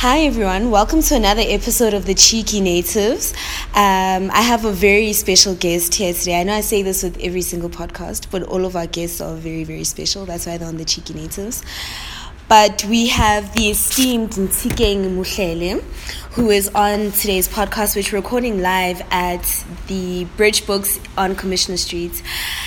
[0.00, 0.70] Hi, everyone.
[0.70, 3.32] Welcome to another episode of The Cheeky Natives.
[3.74, 6.40] Um, I have a very special guest here today.
[6.40, 9.34] I know I say this with every single podcast, but all of our guests are
[9.34, 10.24] very, very special.
[10.24, 11.64] That's why they're on The Cheeky Natives.
[12.48, 15.82] But we have the esteemed Nthikeng Mohlele,
[16.34, 21.76] who is on today's podcast, which we're recording live at the Bridge Books on Commissioner
[21.76, 22.22] Street.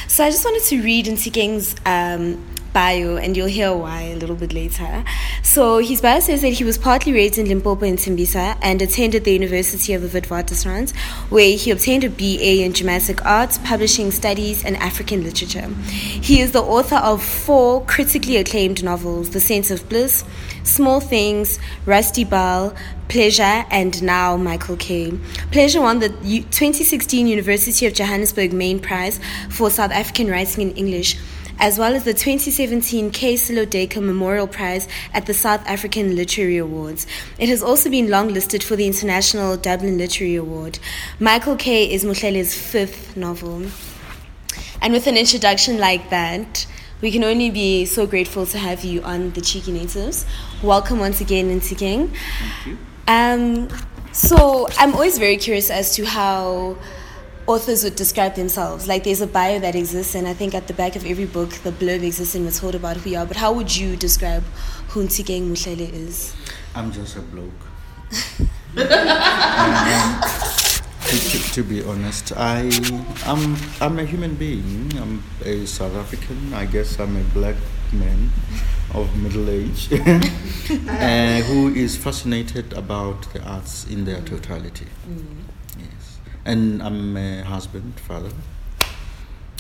[0.09, 4.36] So I just wanted to read Nthikeng's um, bio, and you'll hear why a little
[4.36, 5.04] bit later.
[5.44, 9.24] So his bio says that he was partly raised in Limpopo and Tembisa and attended
[9.24, 10.96] the University of the Witwatersrand,
[11.29, 15.68] where he obtained a BA in Dramatic Arts, Publishing Studies, and African Literature.
[15.89, 20.24] He is the author of four critically acclaimed novels: The Scent of Bliss,
[20.64, 22.76] Small Things, Rusty Bell,
[23.07, 25.12] Pleasure, and now Michael K.
[25.51, 31.18] Pleasure won the 2016 University of Johannesburg Main Prize for South African Writing in English
[31.61, 33.36] as well as the 2017 K.
[33.36, 37.06] Sello Duiker Memorial Prize at the South African Literary Awards.
[37.38, 40.80] It has also been longlisted for the International Dublin Literary Award.
[41.20, 41.94] Michael K.
[41.94, 43.67] is Mohlele's fifth novel.
[44.82, 46.66] And with an introduction like that,
[47.00, 50.26] we can only be so grateful to have you on the Cheeky Natives.
[50.64, 52.09] Welcome once again, Nthikeng.
[52.09, 52.78] Thank you.
[53.08, 53.70] Um,
[54.12, 56.78] so I'm always very curious as to how
[57.52, 58.88] authors would describe themselves.
[58.88, 61.50] Like there's a bio that exists, and I think at the back of every book,
[61.68, 63.26] the blurb exists and we're told about who you are.
[63.26, 64.44] But how would you describe
[64.90, 66.34] who Nthikeng Mohlele is?
[66.76, 67.64] I'm just a bloke.
[68.78, 70.22] um,
[71.08, 72.70] to, to, to, be honest, I,
[73.26, 74.92] I'm, I'm a human being.
[74.98, 76.54] I'm a South African.
[76.54, 77.56] I guess I'm a black
[77.92, 78.30] man
[78.94, 84.88] of middle age uh, who is fascinated about the arts in their totality.
[85.08, 85.41] Mm.
[86.45, 88.31] And I'm a husband, father,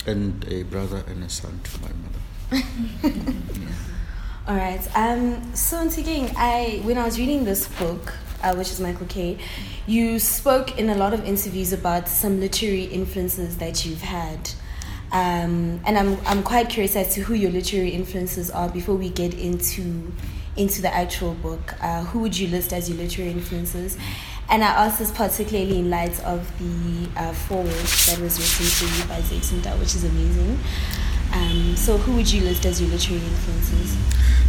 [0.05, 2.67] and a brother and a son to my mother.
[3.03, 3.67] yeah.
[4.47, 4.81] All right.
[4.95, 9.37] Um, so, Nthikeng, I when I was reading this book, uh, which is Michael K,
[9.85, 14.49] you spoke in a lot of interviews about some literary influences that you've had.
[15.11, 19.09] Um, and I'm, I'm quite curious as to who your literary influences are before we
[19.09, 20.11] get into
[20.57, 21.75] into the actual book.
[21.81, 23.97] Uh, who would you list as your literary influences?
[24.51, 29.01] And I ask this particularly in light of the uh, foreword that was written for
[29.01, 30.59] you by Zaytunda, which is amazing.
[31.33, 33.97] Um, so, who would you list as your literary influences?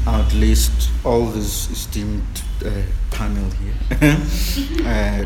[0.05, 2.83] I would list all this esteemed uh,
[3.13, 4.19] panel here.
[4.85, 5.25] uh,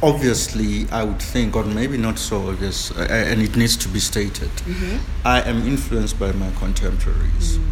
[0.00, 3.98] obviously, I would think, or maybe not so obvious, uh, and it needs to be
[3.98, 4.98] stated, mm-hmm.
[5.26, 7.64] I am influenced by my contemporaries mm.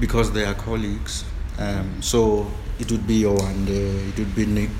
[0.00, 1.26] because they are colleagues.
[1.58, 4.70] Um, so it would be Yewande, it would be Niq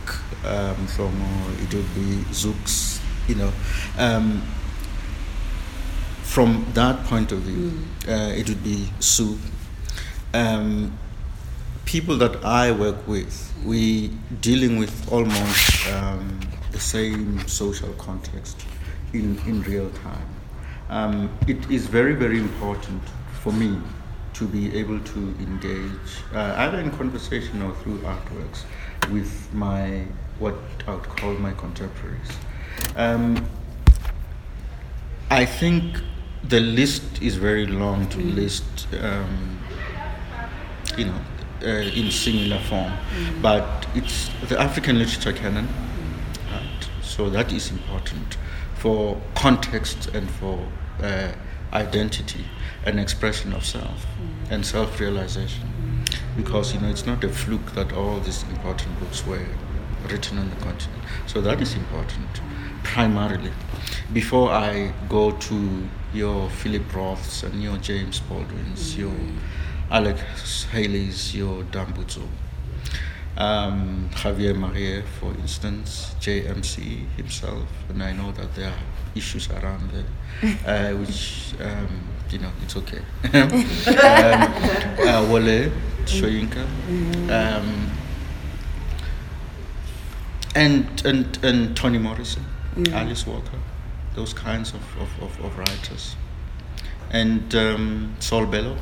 [0.44, 3.52] um, Mhlongo, it would be Zooks, you know.
[3.98, 4.42] Um,
[6.22, 8.08] from that point of view, mm.
[8.08, 9.38] uh, it would be Sue.
[10.32, 10.98] Um,
[11.84, 14.08] people that I work with, we
[14.40, 16.40] dealing with almost um,
[16.72, 18.64] the same social context
[19.12, 20.28] in, in real time.
[20.88, 23.02] Um, it is very, very important
[23.40, 23.78] for me
[24.34, 28.64] to be able to engage uh, either in conversation or through artworks
[29.10, 30.04] with my
[30.38, 30.56] what
[30.86, 32.30] I would call my contemporaries.
[32.96, 33.46] Um,
[35.30, 36.00] I think
[36.42, 38.34] the list is very long to mm.
[38.34, 39.58] list, um,
[40.98, 41.20] you know,
[41.62, 43.42] uh, in similar form, mm.
[43.42, 46.52] but it's the African literature canon, mm.
[46.52, 46.88] right?
[47.02, 48.36] So that is important
[48.74, 50.58] for context and for
[51.00, 51.32] uh,
[51.72, 52.44] identity
[52.84, 54.06] and expression of self
[54.50, 56.18] and self-realization mm.
[56.36, 59.46] because you know it's not a fluke that all these important books were
[60.10, 62.28] written on the continent so that is important
[62.82, 63.52] primarily
[64.12, 68.98] before i go to your philip roths and your james baldwins mm.
[68.98, 69.14] your
[69.90, 72.28] alex haley's your dambudzo
[73.36, 78.78] um, Javier Maria, for instance, JMC himself, and I know that there are
[79.16, 80.54] issues around there,
[80.94, 82.00] uh, which um,
[82.34, 82.98] you know it's okay.
[83.32, 83.48] um,
[85.08, 85.70] uh, Wole
[86.04, 86.64] Soyinka,
[87.30, 87.90] um,
[90.54, 92.44] and and and Toni Morrison,
[92.76, 92.92] mm.
[92.92, 93.60] Alice Walker,
[94.14, 96.16] those kinds of, of, of, of writers,
[97.10, 98.76] and um, Saul Bellow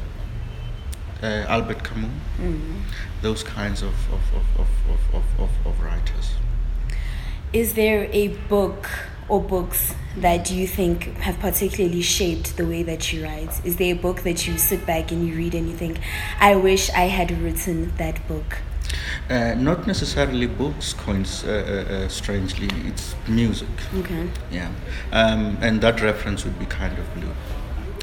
[1.22, 2.80] uh, Albert Camus, mm.
[3.20, 4.68] those kinds of, of, of,
[5.14, 6.34] of, of, of, writers.
[7.52, 8.88] Is there a book
[9.32, 13.64] or books that you think have particularly shaped the way that you write?
[13.64, 16.00] Is there a book that you sit back and you read and you think,
[16.38, 18.58] I wish I had written that book?
[19.30, 23.70] Uh, not necessarily books, coins, uh, uh, uh strangely, it's music.
[24.00, 24.28] Okay.
[24.50, 24.70] Yeah.
[25.12, 27.32] Um, and that reference would be kind of blue,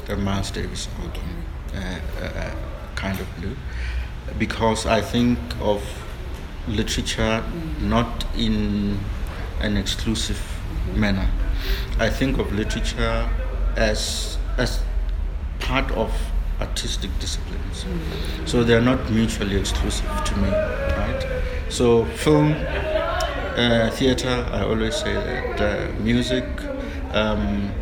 [0.06, 1.22] the Miles Davis album.
[1.68, 2.00] Okay.
[2.20, 2.54] Uh, uh,
[2.96, 3.56] kind of blue
[4.36, 5.80] because I think of
[6.66, 7.44] literature
[7.80, 8.98] not in
[9.60, 10.59] an exclusive
[10.94, 11.28] manner.
[11.98, 13.28] I think of literature
[13.76, 14.82] as as
[15.58, 16.12] part of
[16.60, 17.84] artistic disciplines.
[18.44, 21.26] So they are not mutually exclusive to me, right?
[21.68, 26.44] So film, uh, theater, I always say that uh, music,
[27.12, 27.72] um,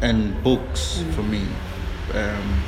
[0.00, 1.42] and books for me.
[2.14, 2.62] Um,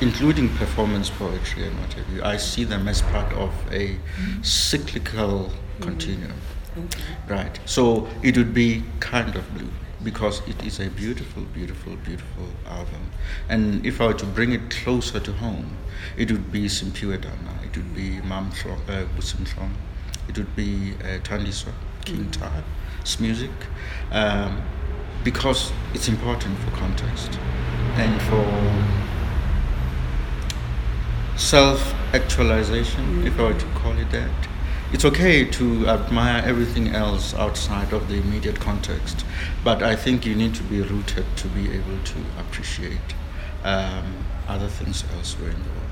[0.00, 3.96] including performance poetry and what have you, I see them as part of a
[4.42, 6.32] cyclical continuum.
[6.76, 7.02] Okay.
[7.28, 7.60] Right.
[7.66, 9.68] So it would be kind of blue
[10.02, 13.10] because it is a beautiful, beautiful, beautiful album.
[13.48, 15.76] And if I were to bring it closer to home,
[16.16, 19.46] it would be Simphiwe Dana, it would be Mam Tro- uh, Busim
[20.28, 21.72] it would be uh, Thandiswa,
[22.04, 22.62] King Tha,
[23.20, 23.50] music,
[24.10, 24.62] um,
[25.24, 27.38] because it's important for context
[27.96, 28.44] and for
[31.36, 34.30] self actualization, if I were to call it that.
[34.92, 39.24] It's okay to admire everything else outside of the immediate context,
[39.64, 43.14] but I think you need to be rooted to be able to appreciate
[43.64, 45.82] um, other things elsewhere in the world.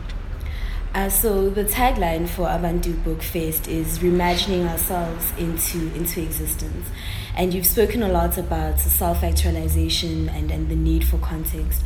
[0.93, 6.89] Uh, so the tagline for Abantu Book Fest is reimagining ourselves into into existence,
[7.35, 11.85] and you've spoken a lot about self-actualization and, and the need for context.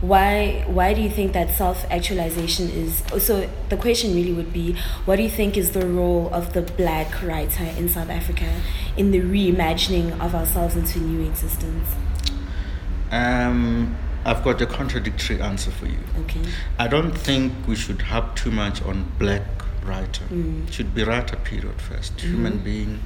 [0.00, 3.02] Why why do you think that self-actualization is?
[3.24, 6.62] So the question really would be, what do you think is the role of the
[6.62, 8.60] black writer in South Africa
[8.96, 11.88] in the reimagining of ourselves into new existence?
[13.10, 15.98] Um, I've got a contradictory answer for you.
[16.20, 16.40] Okay.
[16.78, 19.42] I don't think we should harp too much on black
[19.84, 20.24] writer.
[20.24, 20.70] Mm.
[20.72, 23.00] Should be writer period 1st human being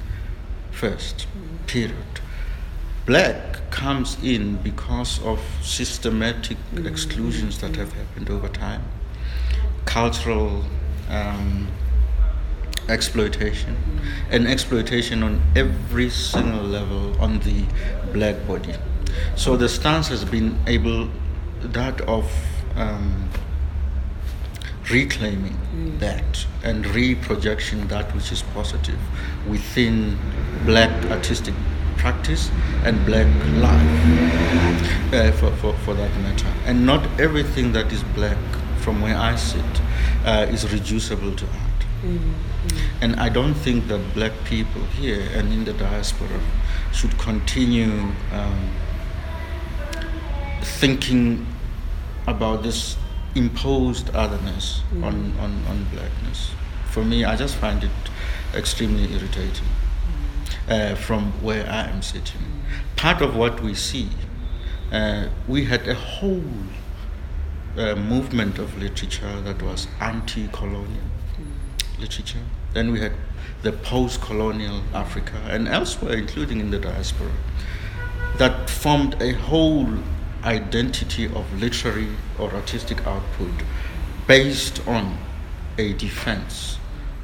[0.71, 1.27] first,
[1.67, 2.21] period.
[3.09, 8.83] Black comes in because of systematic exclusions that have happened over time,
[9.85, 10.63] cultural
[11.09, 11.67] um,
[12.87, 13.75] exploitation,
[14.29, 17.65] and exploitation on every single level on the
[18.13, 18.75] black body.
[19.35, 21.09] So the stance has been able
[21.61, 22.31] that of
[22.75, 23.27] um,
[24.91, 25.57] reclaiming
[25.97, 28.99] that and reprojection that which is positive
[29.47, 30.15] within
[30.63, 31.55] black artistic
[31.99, 32.49] practice
[32.85, 36.47] and black life uh, for, for, for that matter.
[36.65, 38.37] And not everything that is black
[38.79, 39.81] from where i sit
[40.25, 41.85] uh, is reducible to art.
[43.01, 46.39] And I don't think that black people here and in the diaspora
[46.93, 47.91] should continue
[48.31, 48.69] um,
[50.61, 51.45] thinking
[52.27, 52.95] about this
[53.35, 56.51] imposed otherness on, on, on blackness.
[56.89, 57.91] For me, I just find it
[58.55, 59.67] extremely irritating
[60.67, 62.41] uh, from where I am sitting.
[62.95, 64.09] Part of what we see,
[64.91, 66.43] uh, we had a whole
[67.77, 71.03] uh, movement of literature that was anti colonial
[71.99, 72.43] literature.
[72.73, 73.13] Then we had
[73.61, 77.31] the post colonial Africa and elsewhere, including in the diaspora,
[78.37, 79.87] that formed a whole
[80.43, 83.51] identity of literary or artistic output
[84.27, 85.17] based on
[85.77, 86.77] a defense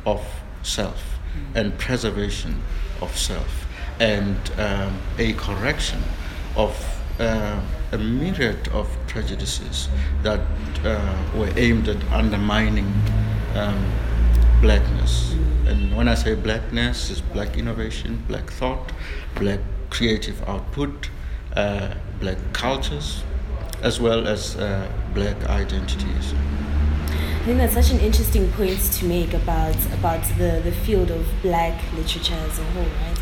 [0.06, 0.26] of
[0.64, 1.18] self
[1.54, 2.62] and preservation
[3.02, 3.66] of self
[4.00, 6.02] and um, a correction
[6.56, 6.76] of
[7.20, 7.62] uh,
[7.92, 9.88] a myriad of prejudices
[10.24, 10.42] that
[10.84, 12.92] uh, were aimed at undermining
[13.56, 13.92] um,
[14.62, 15.34] blackness.
[15.66, 18.92] And when I say blackness, it's black innovation, black thought,
[19.36, 21.10] black creative output,
[21.56, 23.24] uh, black cultures,
[23.82, 26.34] as well as uh, black identities.
[27.46, 31.28] I think that's such an interesting point to make about about the, the field of
[31.44, 33.20] black literature as a whole, right?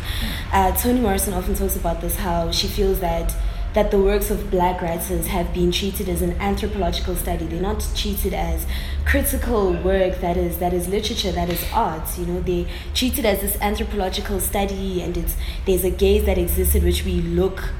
[0.50, 3.36] Uh, Toni Morrison often talks about this how she feels that
[3.74, 7.44] that the works of black writers have been treated as an anthropological study.
[7.44, 8.64] They're not treated as
[9.04, 12.16] critical work that is that is literature, that is art.
[12.16, 16.82] You know, they treated as this anthropological study and it's there's a gaze that existed
[16.82, 17.74] which we look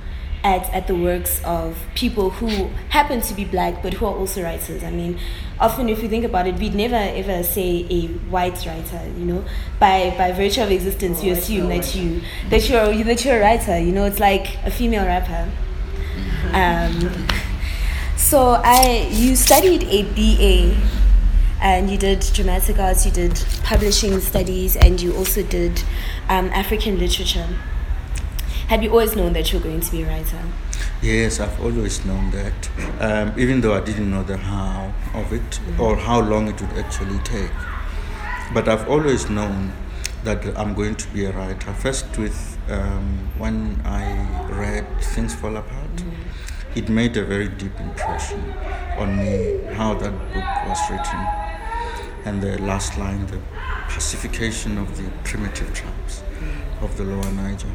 [0.44, 4.42] at, at the works of people who happen to be black but who are also
[4.42, 4.84] writers.
[4.84, 5.18] I mean,
[5.58, 9.02] often if you think about it, we'd never ever say a white writer.
[9.16, 9.44] You know,
[9.80, 12.20] by by virtue of existence, you assume that you
[12.50, 13.78] that you're that you're a writer.
[13.78, 15.50] You know, it's like a female rapper.
[16.52, 17.26] Um,
[18.16, 20.76] so I you studied a BA
[21.62, 25.82] and you did dramatic arts, you did publishing studies, and you also did
[26.28, 27.48] um, African literature.
[28.68, 30.40] Had you always known that you were going to be a writer?
[31.02, 35.60] Yes, I've always known that, um, even though I didn't know the how of it
[35.78, 37.50] or how long it would actually take.
[38.54, 39.72] But I've always known
[40.24, 41.72] that I'm going to be a writer.
[41.74, 44.04] First, with um, when I
[44.50, 46.02] read Things Fall Apart,
[46.74, 48.42] it made a very deep impression
[48.96, 51.26] on me how that book was written.
[52.24, 53.38] and the last line, the
[53.88, 56.22] pacification of the primitive tribes
[56.80, 57.68] of the lower Niger.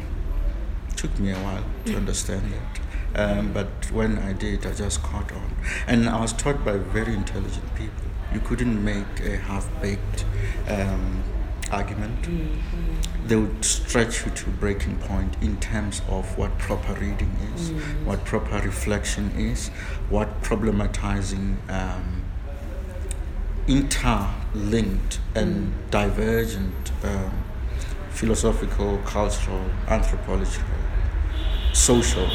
[1.00, 3.38] It took me a while to understand that.
[3.38, 5.56] Um, but when I did, I just caught on.
[5.86, 8.04] And I was taught by very intelligent people.
[8.34, 10.26] You couldn't make a half baked
[10.68, 11.22] um,
[11.72, 12.20] argument.
[12.20, 13.28] Mm-hmm.
[13.28, 18.04] They would stretch you to breaking point in terms of what proper reading is, mm-hmm.
[18.04, 19.68] what proper reflection is,
[20.10, 21.56] what problematizing.
[21.70, 22.24] Um,
[23.68, 25.90] interlinked and mm.
[25.90, 27.44] divergent um,
[28.10, 30.79] philosophical, cultural, anthropological,
[31.72, 32.28] social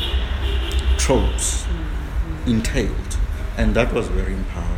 [0.98, 2.50] tropes mm-hmm.
[2.50, 3.18] entailed.
[3.58, 4.76] And that was very empowering.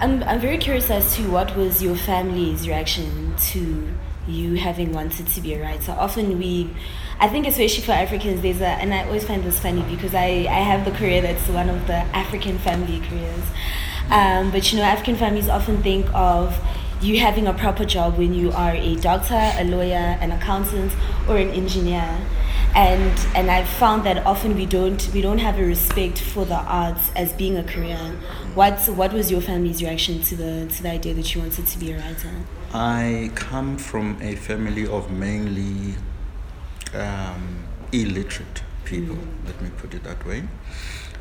[0.00, 3.88] I'm, I'm very curious as to what was your family's reaction to
[4.28, 5.92] you having wanted to be a writer.
[5.92, 6.74] Often we,
[7.18, 10.46] I think especially for Africans, there's a, and I always find this funny because I,
[10.48, 13.44] I have the career that's one of the African family careers.
[14.10, 16.58] Um, but you know, African families often think of
[17.00, 20.94] you having a proper job when you are a doctor, a lawyer, an accountant,
[21.28, 22.18] or an engineer.
[22.74, 26.56] And and I've found that often we don't we don't have a respect for the
[26.56, 27.96] arts as being a career.
[28.54, 31.78] What what was your family's reaction to the to the idea that you wanted to
[31.78, 32.32] be a writer?
[32.74, 35.94] I come from a family of mainly
[36.94, 39.16] um, illiterate people.
[39.16, 39.46] Mm.
[39.46, 40.42] Let me put it that way,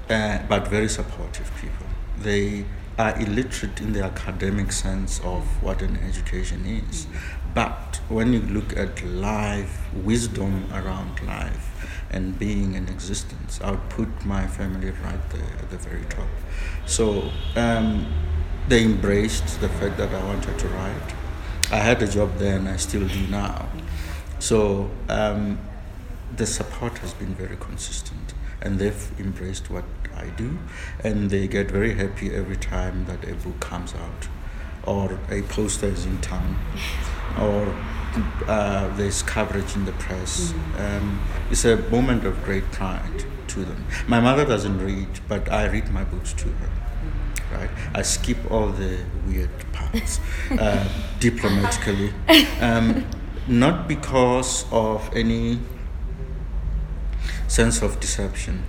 [0.09, 1.85] uh, but very supportive people
[2.17, 2.65] they
[2.97, 7.07] are illiterate in the academic sense of what an education is.
[7.55, 11.71] But when you look at life, wisdom around life,
[12.11, 16.27] and being and existence, I would put my family right there at the very top.
[16.85, 18.05] So um,
[18.67, 21.13] they embraced the fact that I wanted to write.
[21.71, 23.69] I had a job then, I still do now.
[24.39, 25.57] So um,
[26.35, 29.85] the support has been very consistent and they've embraced what
[30.15, 30.57] I do,
[31.03, 34.27] and they get very happy every time that a book comes out,
[34.83, 36.57] or a poster is in town,
[37.39, 37.75] or
[38.47, 40.53] uh, there's coverage in the press.
[40.53, 40.97] Mm.
[40.97, 41.19] Um,
[41.51, 43.85] it's a moment of great pride to them.
[44.07, 46.69] My mother doesn't read, but I read my books to her.
[46.69, 47.57] Mm.
[47.57, 50.19] Right, I skip all the weird parts
[50.51, 50.87] uh,
[51.19, 52.11] diplomatically,
[52.59, 53.05] um,
[53.47, 55.59] not because of any
[57.47, 58.63] sense of deception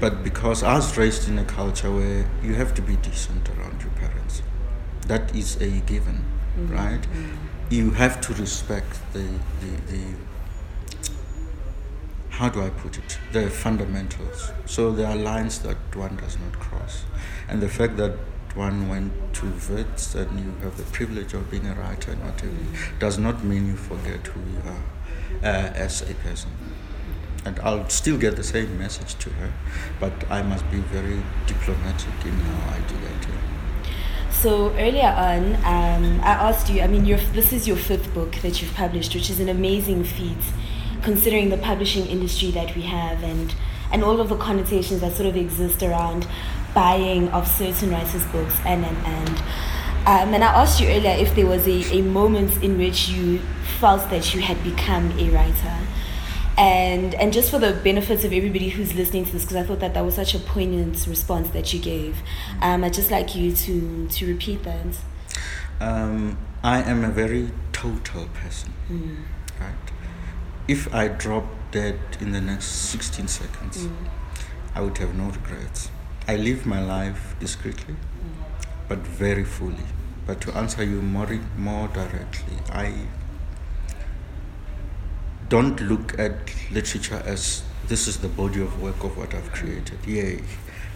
[0.00, 3.82] but because I was raised in a culture where you have to be decent around
[3.82, 4.42] your parents,
[5.06, 6.24] that is a given,
[6.56, 6.74] mm-hmm.
[6.74, 7.06] right?
[7.70, 9.26] You have to respect the,
[9.60, 10.02] the, the,
[12.30, 14.50] how do I put it, the fundamentals.
[14.66, 17.04] So there are lines that one does not cross.
[17.48, 18.16] And the fact that
[18.54, 22.52] one went to Wits and you have the privilege of being a writer and whatever
[22.98, 24.84] does not mean you forget who you are
[25.44, 26.50] uh, as a person
[27.44, 29.52] and I'll still get the same message to her,
[29.98, 33.10] but I must be very diplomatic in how I do that.
[34.40, 36.80] So earlier on, um, I asked you.
[36.80, 40.38] I mean, this is your fifth book that you've published, which is an amazing feat,
[41.02, 43.54] considering the publishing industry that we have and
[43.92, 46.26] and all of the connotations that sort of exist around
[46.74, 49.38] buying of certain writers' books and and and.
[50.06, 53.40] Um, and I asked you earlier if there was a, a moment in which you
[53.78, 55.76] felt that you had become a writer
[56.90, 59.80] and and just for the benefits of everybody who's listening to this because i thought
[59.80, 62.18] that that was such a poignant response that you gave
[62.60, 64.86] um, i'd just like you to to repeat that
[65.80, 69.16] um, i am a very total person mm.
[69.60, 69.86] right
[70.66, 73.92] if i drop dead in the next 16 seconds mm.
[74.74, 75.90] i would have no regrets
[76.26, 78.44] i live my life discreetly mm.
[78.88, 79.86] but very fully
[80.26, 82.92] but to answer you more more directly i
[85.50, 86.32] don't look at
[86.70, 89.98] literature as this is the body of work of what I've created.
[90.06, 90.42] Yay.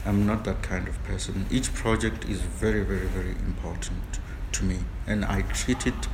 [0.07, 1.47] I'm not that kind of person.
[1.51, 4.21] Each project is very, very, very important
[4.53, 6.09] to me, and I treat it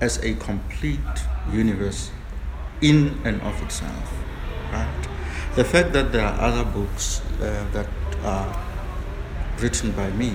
[0.00, 1.00] as a complete
[1.52, 2.12] universe
[2.80, 4.12] in and of itself.
[4.72, 5.08] Right?
[5.56, 7.88] The fact that there are other books uh, that
[8.22, 8.56] are
[9.58, 10.32] written by me,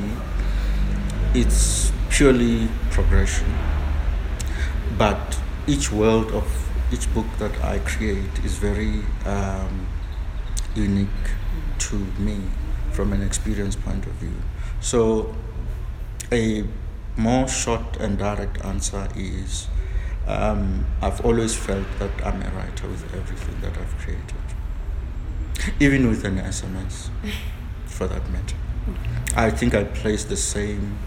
[1.34, 3.48] it's purely progression.
[4.98, 6.64] But each world of
[6.94, 9.88] each book that I create is very um,
[10.76, 11.26] unique
[11.80, 12.38] to me
[12.92, 14.36] from an experience point of view.
[14.80, 15.36] So,
[16.32, 16.64] a
[17.18, 19.68] more short and direct answer is
[20.28, 24.46] um, I've always felt that I'm a writer with everything that I've created,
[25.80, 27.10] even with an SMS,
[27.86, 28.56] for that matter.
[29.36, 30.98] I think I place the same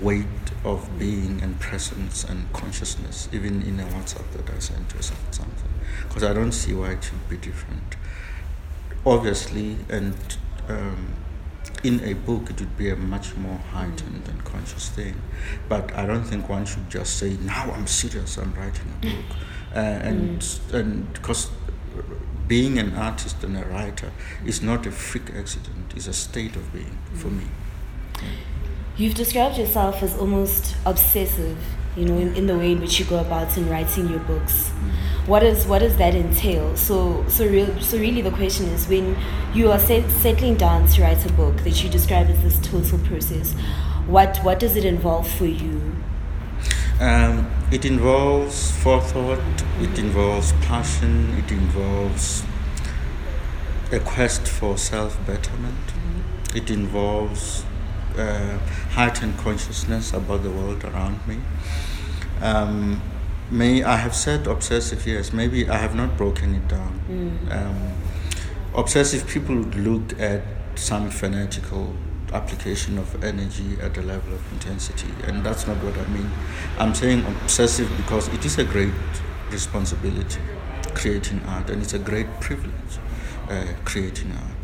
[0.00, 0.26] weight
[0.64, 5.70] of being and presence and consciousness, even in a WhatsApp that I send to something,
[6.08, 7.96] because I don't see why it should be different.
[9.04, 10.16] Obviously, and
[10.68, 11.14] um,
[11.82, 15.20] in a book, it would be a much more heightened and conscious thing.
[15.68, 18.36] But I don't think one should just say, "Now I'm serious.
[18.36, 19.36] I'm writing a book,"
[19.74, 20.74] uh, and mm.
[20.74, 21.50] and because
[22.48, 24.12] being an artist and a writer
[24.44, 27.46] is not a freak accident; it's a state of being for me.
[28.98, 31.58] You've described yourself as almost obsessive,
[31.96, 34.70] you know, in, in the way in which you go about in writing your books.
[34.70, 35.30] Mm-hmm.
[35.30, 36.74] What is what does that entail?
[36.78, 39.14] So so real so really the question is when
[39.52, 42.98] you are set, settling down to write a book that you describe as this total
[43.00, 43.52] process,
[44.06, 45.92] what what does it involve for you?
[46.98, 49.40] Um, it involves forethought,
[49.80, 52.44] it involves passion, it involves
[53.92, 56.56] a quest for self betterment, mm-hmm.
[56.56, 57.66] it involves
[58.18, 58.58] uh,
[58.90, 61.38] heightened consciousness about the world around me.
[62.40, 63.00] Um,
[63.50, 65.06] may I have said obsessive?
[65.06, 65.32] Yes.
[65.32, 67.00] Maybe I have not broken it down.
[67.08, 67.52] Mm.
[67.56, 67.92] Um,
[68.74, 70.42] obsessive people would look at
[70.74, 71.94] some fanatical
[72.32, 76.30] application of energy at a level of intensity, and that's not what I mean.
[76.78, 78.92] I'm saying obsessive because it is a great
[79.50, 80.40] responsibility
[80.94, 82.92] creating art, and it's a great privilege
[83.48, 84.55] uh, creating art.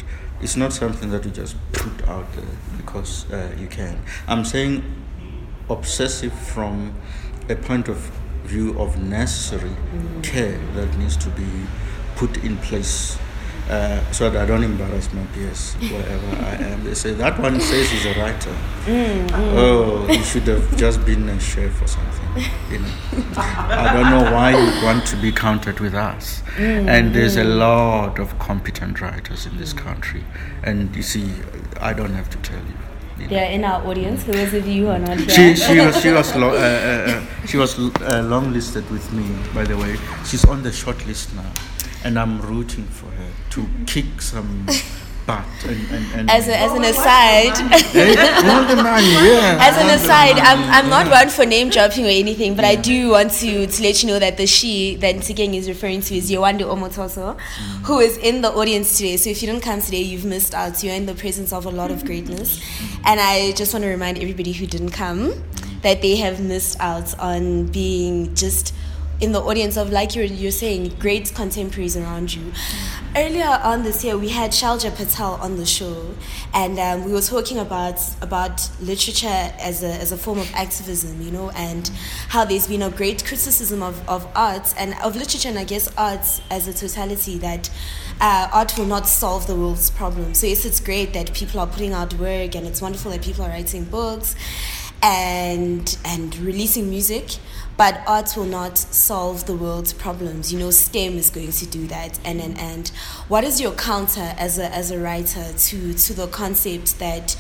[0.42, 2.44] It's not something that you just put out there
[2.76, 4.02] because uh, you can.
[4.26, 4.82] I'm saying
[5.70, 6.94] obsessive from
[7.48, 7.96] a point of
[8.44, 10.20] view of necessary mm-hmm.
[10.22, 11.48] care that needs to be
[12.16, 13.16] put in place
[13.68, 16.84] uh, so that I don't embarrass my peers wherever I am.
[16.84, 18.54] They say that one says he's a writer.
[18.84, 22.44] Mm, Oh, he should have just been a chef or something.
[22.70, 22.88] You know,
[23.36, 26.42] I don't know why you want to be counted with us.
[26.56, 30.24] Mm, and there's a lot of competent writers in this country,
[30.62, 31.32] and you see,
[31.80, 33.22] I don't have to tell you.
[33.22, 34.24] you They're in our audience.
[34.24, 37.10] For those of you who are not she, she was she was lo- uh, uh,
[37.10, 39.24] uh she was uh, long listed with me.
[39.54, 41.52] By the way, she's on the short list now
[42.04, 43.11] and I'm rooting for her
[43.52, 44.66] to kick some
[45.26, 45.44] butt.
[45.64, 47.52] And, and, and as, a, as an aside,
[49.60, 52.70] as an aside, I'm, I'm not one for name dropping or anything, but yeah.
[52.70, 56.00] I do want to, to let you know that the she that Nthikeng is referring
[56.02, 57.38] to is Yewande Omotoso, mm.
[57.84, 59.16] who is in the audience today.
[59.16, 60.82] So if you didn't come today, you've missed out.
[60.82, 62.60] You're in the presence of a lot of greatness.
[63.04, 65.34] And I just want to remind everybody who didn't come
[65.82, 68.72] that they have missed out on being just
[69.22, 72.52] in the audience of like you're, you're saying great contemporaries around you.
[73.14, 76.12] Earlier on this year we had Shailja Patel on the show
[76.52, 79.28] and um, we were talking about about literature
[79.60, 81.88] as a, as a form of activism you know and
[82.28, 85.88] how there's been a great criticism of, of art and of literature and I guess
[85.96, 87.70] art as a totality that
[88.20, 90.38] uh, art will not solve the world's problems.
[90.38, 93.44] So yes it's great that people are putting out work and it's wonderful that people
[93.44, 94.34] are writing books
[95.00, 97.36] and and releasing music
[97.76, 100.52] but art will not solve the world's problems.
[100.52, 102.18] You know, STEM is going to do that.
[102.24, 102.88] And and, and
[103.28, 107.36] what is your counter as a as a writer to to the concept that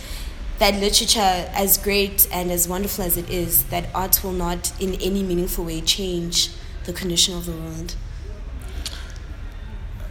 [0.58, 4.94] that literature, as great and as wonderful as it is, that art will not in
[5.00, 6.50] any meaningful way change
[6.84, 7.96] the condition of the world?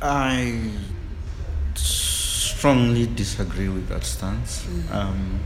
[0.02, 0.72] I
[1.76, 4.64] strongly disagree with that stance.
[4.64, 4.94] Mm.
[4.94, 5.40] Um,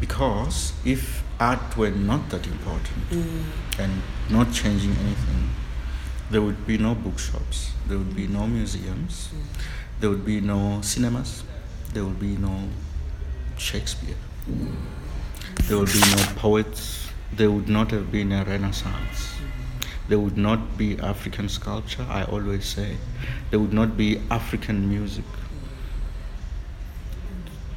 [0.00, 3.44] because if art were not that important mm.
[3.78, 5.50] and not changing anything,
[6.30, 9.60] there would be no bookshops, there would be no museums, mm.
[10.00, 11.42] there would be no cinemas,
[11.94, 12.68] there would be no
[13.56, 14.16] Shakespeare,
[14.48, 14.74] mm.
[15.62, 19.30] there would be no poets, there would not have been a renaissance.
[20.08, 22.96] There would not be African sculpture, I always say.
[23.50, 25.24] There would not be African music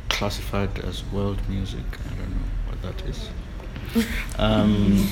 [0.09, 1.85] classified as world music.
[2.09, 3.29] I don't know what that is.
[4.37, 5.07] Um,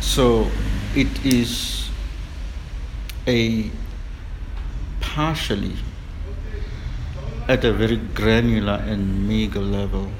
[0.00, 0.48] so
[0.94, 1.90] it is
[3.26, 3.70] a
[5.00, 5.76] partially
[7.48, 10.10] at a very granular and meager level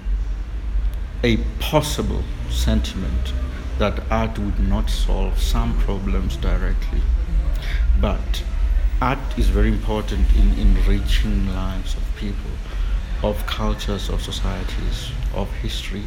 [1.23, 3.33] a possible sentiment
[3.79, 7.01] that art would not solve some problems directly.
[8.01, 8.45] But
[9.01, 12.51] art is very important in enriching lives of people
[13.23, 16.05] of cultures of societies of history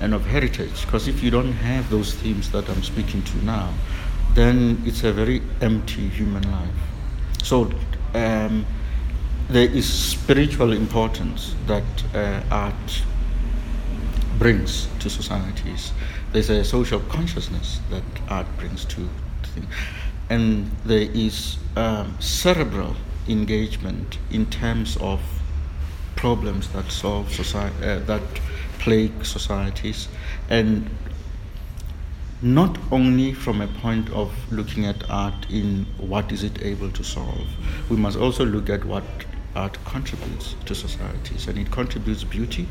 [0.00, 0.84] and of heritage.
[0.84, 3.72] Because if you don't have those themes that I'm speaking to now,
[4.34, 6.68] then it's a very empty human life.
[7.42, 7.70] So
[8.14, 8.66] um,
[9.48, 11.84] there is spiritual importance that
[12.14, 13.02] uh, art
[14.38, 15.92] brings to societies.
[16.32, 19.08] There's a social consciousness that art brings to,
[19.42, 19.66] things.
[20.30, 22.94] And there is um, cerebral
[23.28, 25.20] engagement in terms of
[26.16, 28.22] problems that solve society, uh, that
[28.78, 30.08] plague societies,
[30.48, 30.88] and
[32.40, 37.02] not only from a point of looking at art in what is it able to
[37.02, 37.48] solve,
[37.90, 39.04] we must also look at what
[39.56, 42.68] art contributes to societies and it contributes beauty.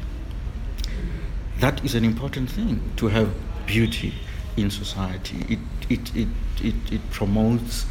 [1.60, 3.34] That is an important thing to have
[3.66, 4.14] beauty
[4.56, 5.46] in society.
[5.50, 6.28] It, it, it,
[6.64, 7.86] it, it promotes,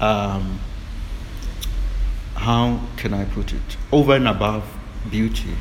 [0.00, 0.58] um,
[2.34, 4.64] how can I put it, over and above
[5.10, 5.54] beauty,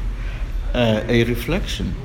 [0.74, 1.96] uh, a reflection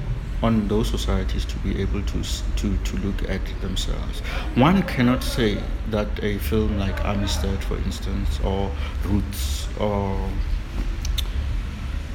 [0.42, 2.22] on those societies to be able to,
[2.57, 4.20] to, to look at themselves.
[4.57, 8.70] One cannot say that a film like Amistad, for instance, or
[9.05, 10.29] Roots, or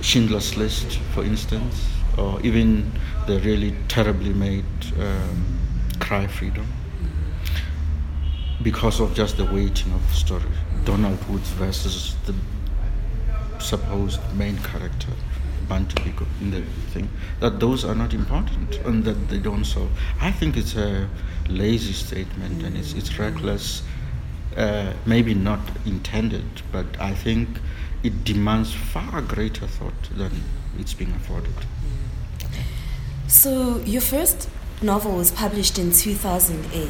[0.01, 2.91] Schindler's List, for instance, or even
[3.25, 4.65] the really terribly made
[4.99, 5.59] um,
[5.99, 6.67] Cry Freedom,
[8.61, 10.43] because of just the weighting of the story.
[10.85, 12.35] Donald Woods versus the
[13.59, 15.11] supposed main character.
[15.69, 17.07] Bantu Biko in the thing,
[17.39, 19.91] that those are not important and that they don't solve.
[20.19, 21.07] I think it's a
[21.47, 23.83] lazy statement and it's, it's reckless,
[24.57, 27.47] uh, maybe not intended, but I think
[28.03, 30.31] it demands far greater thought than
[30.79, 31.53] it's being afforded.
[33.27, 34.49] So, your first
[34.81, 36.87] novel was published in 2008,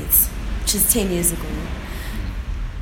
[0.61, 1.49] which is 10 years ago.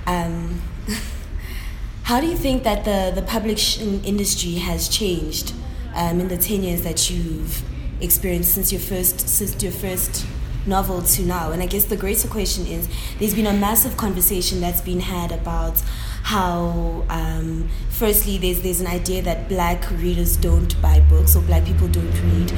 [0.06, 0.62] Um,
[2.04, 5.54] how do you think that the, the publishing industry has changed
[5.98, 7.62] um, in the 10 years that you've
[8.00, 10.26] experienced since your first since your first
[10.68, 11.52] novel to now.
[11.52, 12.88] And i guess the greater question is
[13.20, 15.82] there's been a massive conversation that's been had about
[16.24, 21.66] how um, firstly there's there's an idea that black readers don't buy books or black
[21.66, 22.52] people don't read.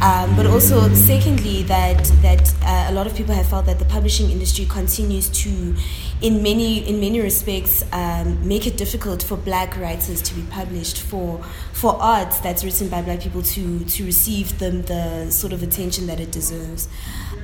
[0.00, 3.84] Um, but also secondly that that uh, a lot of people have felt that the
[3.86, 5.74] publishing industry continues to
[6.22, 11.00] in many in many respects um, make it difficult for black writers to be published
[11.00, 15.62] for for art that's written by black people to to receive the the sort of
[15.62, 16.88] attention that it deserves.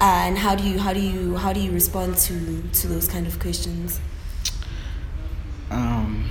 [0.01, 3.09] Uh, and how do you how do you how do you respond to to those
[3.09, 4.01] kind of questions?
[5.71, 6.31] Um,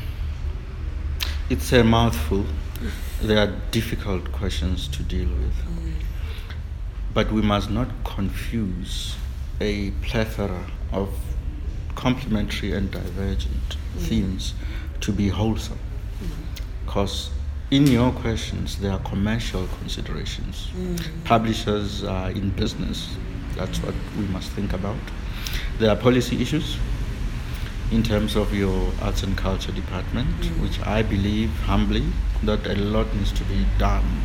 [1.49, 2.45] it's a mouthful.
[3.21, 5.53] There are difficult questions to deal with.
[5.53, 5.93] Mm.
[7.13, 9.15] But we must not confuse
[9.59, 11.09] a plethora of
[11.95, 14.01] complementary and divergent mm.
[14.01, 14.53] themes
[15.01, 15.79] to be wholesome.
[16.85, 17.77] Because mm.
[17.77, 20.69] in your questions, there are commercial considerations.
[20.75, 21.23] Mm.
[21.25, 23.15] Publishers are in business.
[23.55, 24.97] That's what we must think about.
[25.79, 26.77] There are policy issues
[27.91, 30.61] in terms of your arts and culture department, mm.
[30.61, 32.05] which I believe humbly
[32.43, 34.21] that a lot needs to be done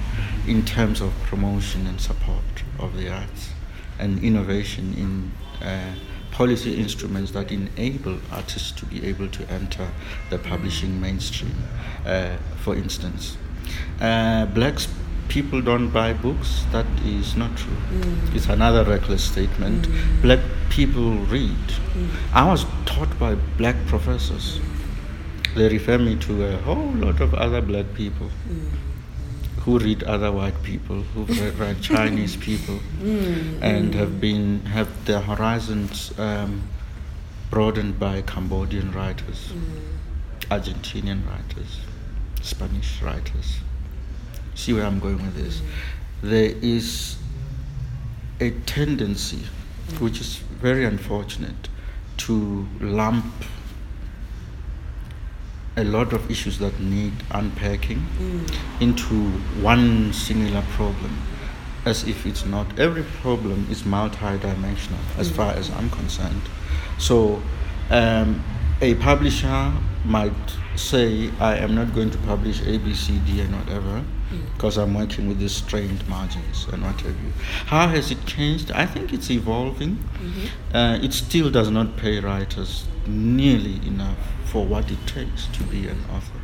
[0.46, 3.50] in terms of promotion and support of the arts
[3.98, 5.94] and innovation in uh,
[6.30, 9.88] policy instruments that enable artists to be able to enter
[10.30, 11.54] the publishing mainstream.
[12.04, 13.36] Uh, for instance,
[14.00, 14.88] uh, blacks
[15.28, 17.76] people don't buy books, that is not true.
[17.90, 18.34] Mm.
[18.34, 19.88] It's another reckless statement.
[19.88, 20.22] Mm.
[20.22, 21.66] Black people read.
[21.94, 22.08] Mm.
[22.32, 24.60] I was taught by black professors.
[25.54, 28.68] They refer me to a whole lot of other black people mm.
[29.60, 31.24] who read other white people, who
[31.58, 33.60] read Chinese people, mm.
[33.62, 36.62] and have been have their horizons um,
[37.50, 40.48] broadened by Cambodian writers, mm.
[40.50, 41.80] Argentinian writers,
[42.42, 43.60] Spanish writers
[44.54, 45.60] see where I'm going with this.
[46.22, 47.16] There is
[48.40, 49.40] a tendency,
[49.98, 51.68] which is very unfortunate,
[52.16, 53.24] to lump
[55.76, 58.54] a lot of issues that need unpacking mm.
[58.80, 59.14] into
[59.60, 61.16] one singular problem
[61.84, 62.78] as if it's not.
[62.78, 65.36] Every problem is multi-dimensional as mm.
[65.36, 66.42] far as I'm concerned.
[66.98, 67.42] So
[67.90, 68.42] um,
[68.80, 69.72] a publisher
[70.04, 70.32] might
[70.76, 74.04] say, I am not going to publish A, B, C, D, and whatever
[74.52, 77.32] because I'm working with these strained margins and what have you.
[77.66, 78.70] How has it changed?
[78.72, 79.96] I think it's evolving.
[79.96, 80.76] Mm-hmm.
[80.76, 85.88] Uh, it still does not pay writers nearly enough for what it takes to be
[85.88, 86.40] an author.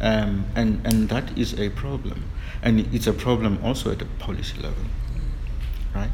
[0.00, 2.24] Um, and, and that is a problem.
[2.62, 4.84] And it's a problem also at a policy level,
[5.94, 6.10] right?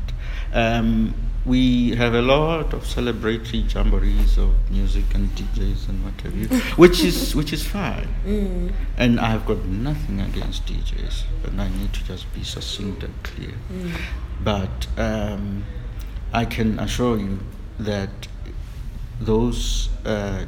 [0.53, 6.37] Um, we have a lot of celebratory jamborees of music and DJs and what have
[6.37, 8.09] you, which is which is fine.
[8.25, 8.73] Mm.
[8.97, 13.55] And I've got nothing against DJs, and I need to just be succinct and clear.
[13.73, 13.93] Mm.
[14.45, 15.65] But um,
[16.33, 17.41] I can assure you
[17.79, 18.29] that
[19.21, 20.47] those uh,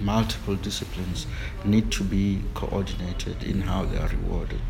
[0.00, 1.26] multiple disciplines
[1.64, 4.60] need to be coordinated in how they are rewarded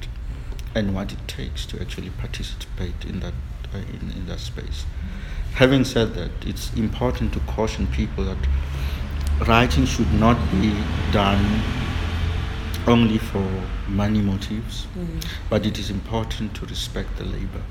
[0.75, 3.35] and what it takes to actually participate in that
[3.75, 4.85] uh, in, in that space.
[5.59, 8.39] Having said that, it's important to caution people that
[9.49, 10.73] writing should not be
[11.11, 11.45] done
[12.87, 13.45] only for
[13.89, 15.27] money motives, mm.
[15.51, 17.63] but it is important to respect the labor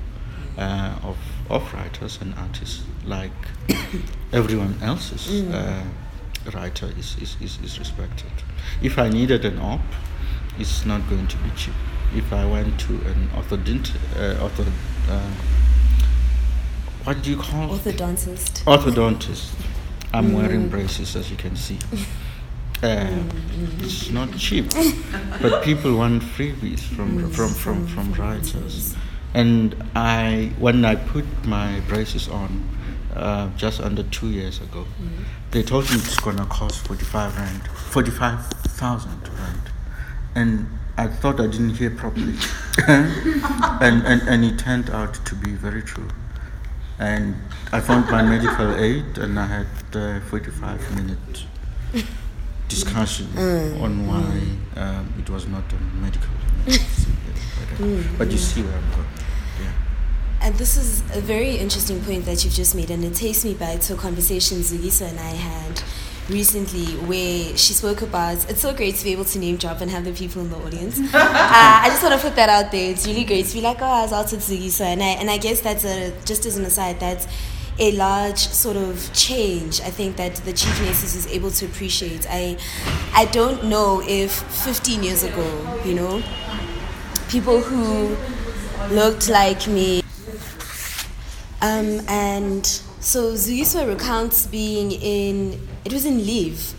[0.58, 1.16] uh, of,
[1.48, 3.32] of writers and artists like
[4.34, 5.54] everyone else's mm.
[5.54, 5.82] uh,
[6.50, 8.30] writer is, is, is, is respected.
[8.82, 9.80] If I needed an op,
[10.58, 11.74] it's not going to be cheap.
[12.14, 14.66] If I went to an orthodont, uh, ortho,
[15.08, 15.30] uh,
[17.08, 18.64] what do you call orthodontist?
[18.64, 19.54] Orthodontist.
[20.12, 20.34] I'm mm.
[20.34, 21.78] wearing braces, as you can see.
[22.80, 23.24] Uh,
[23.80, 24.66] it's not cheap,
[25.42, 27.34] but people want freebies from mm.
[27.34, 28.94] from from from writers.
[29.34, 32.62] And I, when I put my braces on,
[33.16, 35.24] uh, just under two years ago, mm.
[35.50, 38.46] they told me it's gonna cost forty five rand, forty five
[38.78, 39.64] thousand rand,
[40.36, 42.36] and I thought I didn't hear properly,
[42.86, 46.08] and, and and it turned out to be very true.
[46.98, 47.36] And
[47.72, 51.44] I found my medical aid, and I had uh, 45 minute
[52.68, 53.80] discussion mm.
[53.80, 56.28] on why um, it was not a medical
[56.66, 58.04] mm.
[58.18, 59.06] but you see where I'm going.
[59.60, 59.72] Yeah.
[60.42, 63.54] And this is a very interesting point that you've just made, and it takes me
[63.54, 65.82] back to a conversation Zukiswa and I had
[66.28, 69.90] recently where she spoke about it's so great to be able to name drop and
[69.90, 70.98] have the people in the audience.
[71.14, 72.90] uh, I just want to put that out there.
[72.90, 75.30] It's really great to be like, oh, I was out with Zukiswa, and I and
[75.30, 77.26] I guess that's a just as an aside that's
[77.80, 82.26] a large sort of change I think that the Cheeky Natives is able to appreciate.
[82.28, 82.58] I
[83.14, 86.22] I don't know if 15 years ago, you know,
[87.28, 88.16] people who
[88.94, 90.02] looked like me
[91.60, 92.64] um, and
[93.00, 96.74] so Zukiswa recounts being in it was in Lviv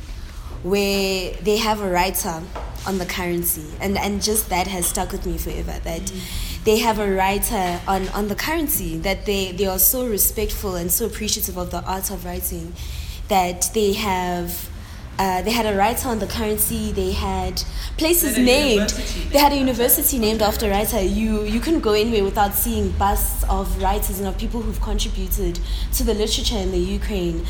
[0.63, 2.37] where they have a writer
[2.85, 6.77] on the currency and and just that has stuck with me forever that mm-hmm they
[6.77, 11.05] have a writer on, on the currency that they, they are so respectful and so
[11.05, 12.73] appreciative of the art of writing
[13.27, 14.69] that they have
[15.17, 16.93] uh, they had a writer on the currency.
[16.93, 17.61] They had
[17.97, 18.91] places named.
[19.31, 21.01] They had a university named after a writer.
[21.01, 25.59] You you couldn't go anywhere without seeing busts of writers and of people who've contributed
[25.95, 27.45] to the literature in the Ukraine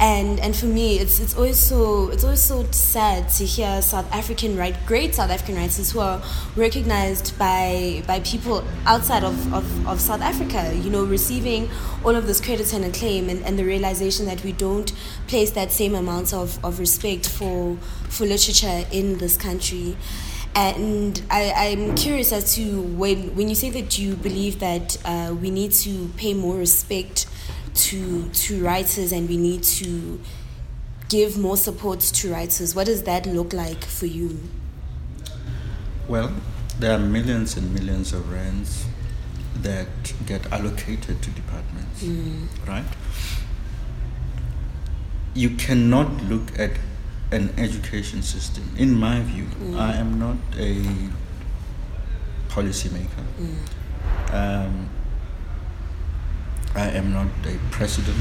[0.00, 4.10] and and for me it's it's always so it's always so sad to hear South
[4.12, 6.22] African right great South African writers who are
[6.56, 11.68] recognized by by people outside of, of, of South Africa you know receiving
[12.04, 14.92] all of this credit and acclaim and, and the realization that we don't
[15.28, 17.76] place that same amount of, of respect for
[18.08, 19.96] for literature in this country.
[20.54, 25.34] And I, I'm curious as to when, when you say that you believe that uh,
[25.40, 27.24] we need to pay more respect
[27.74, 30.20] to to writers and we need to
[31.08, 32.74] give more support to writers.
[32.74, 34.40] What does that look like for you?
[36.08, 36.32] Well,
[36.78, 38.86] there are millions and millions of rands
[39.56, 39.88] that
[40.26, 42.46] get allocated to departments, mm.
[42.66, 42.84] right?
[45.34, 46.72] You cannot look at
[47.30, 48.74] an education system.
[48.76, 49.78] In my view, mm.
[49.78, 50.82] I am not a
[52.48, 53.24] policymaker.
[53.38, 54.34] Mm.
[54.34, 54.88] Um,
[56.74, 58.16] I am not a president.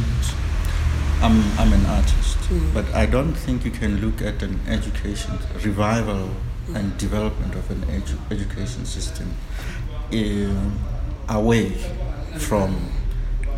[1.22, 2.38] I'm, I'm an artist.
[2.50, 2.74] Mm.
[2.74, 6.30] But I don't think you can look at an education revival
[6.68, 6.76] mm.
[6.76, 9.34] and development of an edu- education system
[10.12, 10.74] in,
[11.30, 11.70] away
[12.38, 12.76] from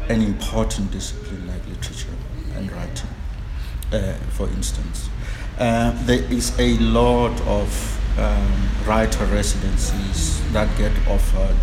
[0.10, 2.14] an important discipline like literature
[2.56, 3.10] and writing,
[3.94, 5.10] uh, for instance.
[5.58, 11.58] Uh, there is a lot of um, writer residencies that get offered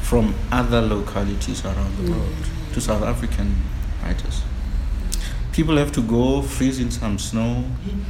[0.00, 2.16] from other localities around the mm.
[2.16, 3.56] world to South African
[4.02, 4.42] writers.
[5.52, 7.64] People have to go freeze in some snow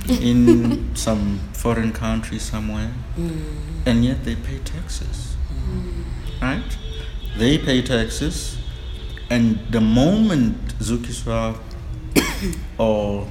[0.09, 3.43] in some foreign country somewhere, mm.
[3.85, 5.37] and yet they pay taxes.
[5.53, 6.05] Mm.
[6.41, 6.79] Right?
[7.37, 8.59] They pay taxes,
[9.29, 11.59] and the moment Zukiswa
[12.79, 13.27] or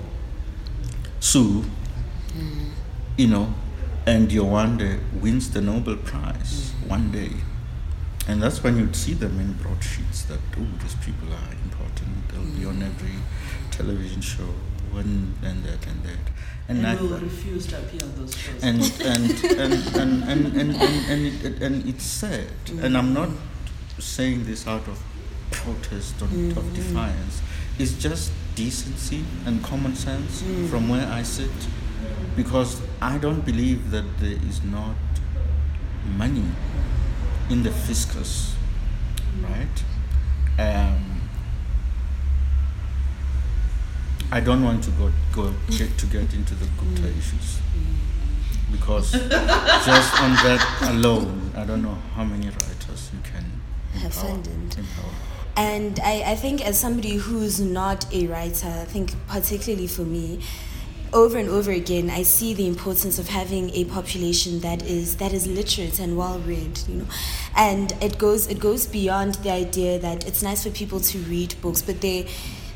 [1.21, 1.63] Sue,
[2.33, 2.69] mm.
[3.17, 3.53] you know,
[4.05, 7.31] and Yewande wins the Nobel Prize one day
[8.27, 12.29] and that's when you'd see them in broadsheets that, oh, these people are important.
[12.29, 12.59] They'll mm.
[12.59, 13.15] be on every
[13.71, 14.53] television show
[14.95, 16.31] and, and that and that.
[16.67, 18.63] And, and will refuse to appear on those shows.
[18.63, 22.47] And, and, and, and, and, and, and, and, it, and it's sad.
[22.65, 22.83] Mm.
[22.83, 23.29] And I'm not
[23.97, 25.01] saying this out of
[25.49, 26.55] protest or mm.
[26.55, 27.41] of defiance.
[27.79, 30.69] It's just decency and common sense mm.
[30.69, 31.49] from where I sit.
[32.35, 34.95] Because I don't believe that there is not
[36.17, 36.45] money
[37.51, 38.55] in the fiscus,
[39.43, 39.83] right?
[40.57, 41.21] Um,
[44.31, 47.19] I don't want to go go get to get into the Gupta mm.
[47.19, 47.59] issues
[48.71, 53.45] because just on that alone, I don't know how many writers you can
[54.01, 54.77] have funded.
[55.57, 60.39] And I, I think as somebody who's not a writer, I think particularly for me,
[61.13, 65.33] over and over again I see the importance of having a population that is that
[65.33, 67.05] is literate and well read, you know.
[67.55, 71.55] And it goes it goes beyond the idea that it's nice for people to read
[71.61, 72.27] books, but they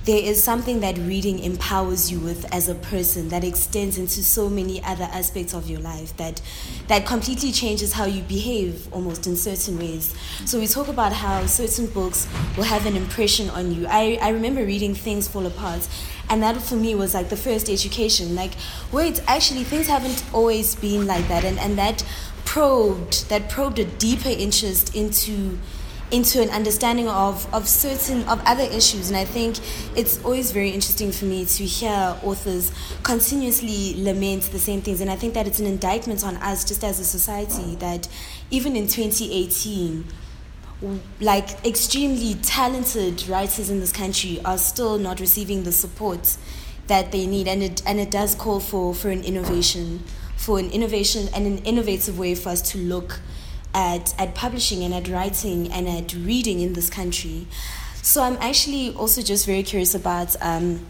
[0.05, 4.47] there is something that reading empowers you with as a person that extends into so
[4.47, 6.39] many other aspects of your life that
[6.87, 10.15] that completely changes how you behave almost in certain ways.
[10.45, 13.87] So we talk about how certain books will have an impression on you.
[13.89, 15.87] I, I remember reading Things Fall Apart
[16.29, 18.35] and that for me was like the first education.
[18.35, 18.51] Like,
[18.91, 21.43] wait, actually things haven't always been like that.
[21.43, 22.05] And, and that
[22.45, 25.57] probed that probed a deeper interest into
[26.11, 29.09] into an understanding of, of certain of other issues.
[29.09, 29.57] And I think
[29.97, 32.71] it's always very interesting for me to hear authors
[33.03, 35.01] continuously lament the same things.
[35.01, 38.07] And I think that it's an indictment on us just as a society that
[38.51, 40.05] even in 2018
[41.19, 46.37] like extremely talented writers in this country are still not receiving the support
[46.87, 50.03] that they need and it and it does call for for an innovation
[50.35, 53.19] for an innovation and an innovative way for us to look
[53.73, 57.47] at, at publishing and at writing and at reading in this country.
[58.01, 60.85] So I'm actually also just very curious about um,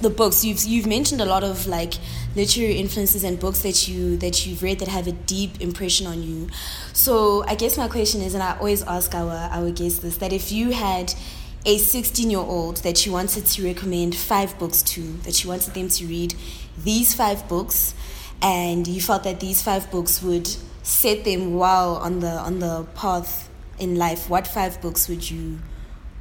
[0.00, 0.44] the books.
[0.44, 1.94] You've you've mentioned a lot of like
[2.34, 6.22] literary influences and books that you that you've read that have a deep impression on
[6.22, 6.48] you.
[6.92, 10.32] So I guess my question is, and I always ask our our guests this, that
[10.32, 11.14] if you had
[11.64, 15.74] a 16 year old that you wanted to recommend five books to, that you wanted
[15.74, 16.34] them to read
[16.78, 17.94] these five books,
[18.40, 20.48] and you felt that these five books would
[20.82, 25.58] set them well on the on the path in life, what five books would you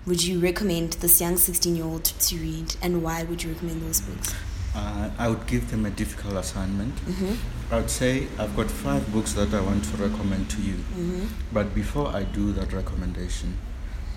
[0.05, 3.81] would you recommend this young 16 year old to read and why would you recommend
[3.81, 4.35] those books?
[4.75, 6.95] Uh, I would give them a difficult assignment.
[7.05, 7.73] Mm-hmm.
[7.73, 10.73] I would say I've got five books that I want to recommend to you.
[10.73, 11.25] Mm-hmm.
[11.53, 13.57] But before I do that recommendation,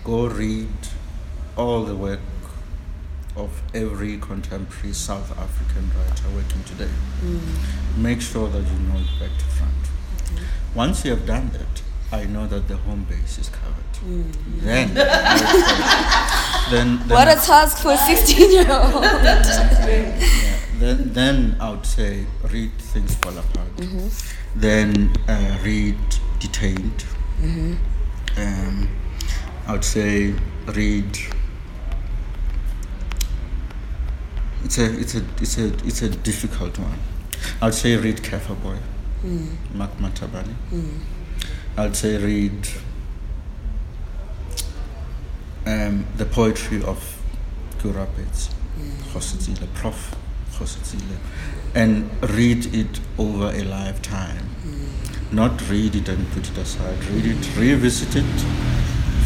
[0.05, 0.69] go read
[1.57, 2.21] all the work
[3.37, 6.91] of every contemporary South African writer working today.
[7.23, 7.99] Mm.
[7.99, 10.45] Make sure that you know it back to front.
[10.75, 13.88] Once you have done that, I know that the home base is covered.
[14.05, 14.33] Mm.
[14.61, 14.95] Then,
[16.71, 19.03] then, then, what a task for a 16 year old.
[19.03, 23.77] yeah, then, then I would say read Things Fall Apart.
[23.77, 24.61] Mm-hmm.
[24.61, 25.99] Then uh, read
[26.39, 27.05] Detained.
[27.41, 27.75] Mm-hmm.
[28.37, 28.89] Um,
[29.67, 30.35] I would say
[30.67, 31.19] read.
[34.65, 36.99] It's a it's a it's a it's a difficult one.
[37.61, 38.79] I would say read Kaffir Boy.
[39.25, 39.75] Mm.
[39.75, 40.55] Mark Mathabane.
[40.71, 40.99] Mm.
[41.77, 42.69] I'd say read
[45.69, 46.99] um, the poetry of
[47.79, 49.75] Keorapetse, mm.
[49.75, 50.17] Prof.
[50.59, 51.19] Kgositsile,
[51.75, 54.49] and read it over a lifetime.
[54.65, 55.33] Mm.
[55.33, 57.05] Not read it and put it aside.
[57.05, 58.41] Read it, revisit it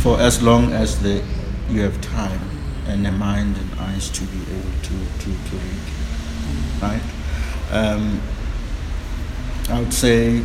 [0.03, 1.23] for as long as the,
[1.71, 2.41] you have time
[2.87, 6.83] and a mind and eyes to be able to, to, to read.
[6.83, 7.03] Right?
[7.71, 8.21] Um,
[9.71, 10.43] I would say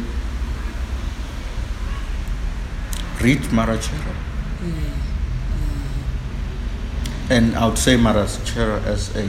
[3.19, 4.15] read Marechera.
[4.61, 4.96] Mm.
[7.29, 9.27] And I would say Marechera as a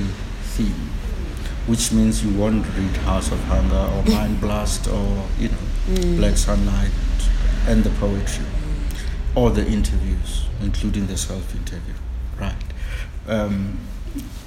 [0.55, 0.91] theme,
[1.67, 5.59] which means you won't read House of Hunger or Mindblast or, you know,
[5.89, 6.19] Mm.
[6.19, 6.91] Black Sunlight
[7.67, 8.45] and the poetry
[9.35, 11.95] or the interviews, including the self interview.
[12.39, 12.55] Right.
[13.27, 13.79] Um,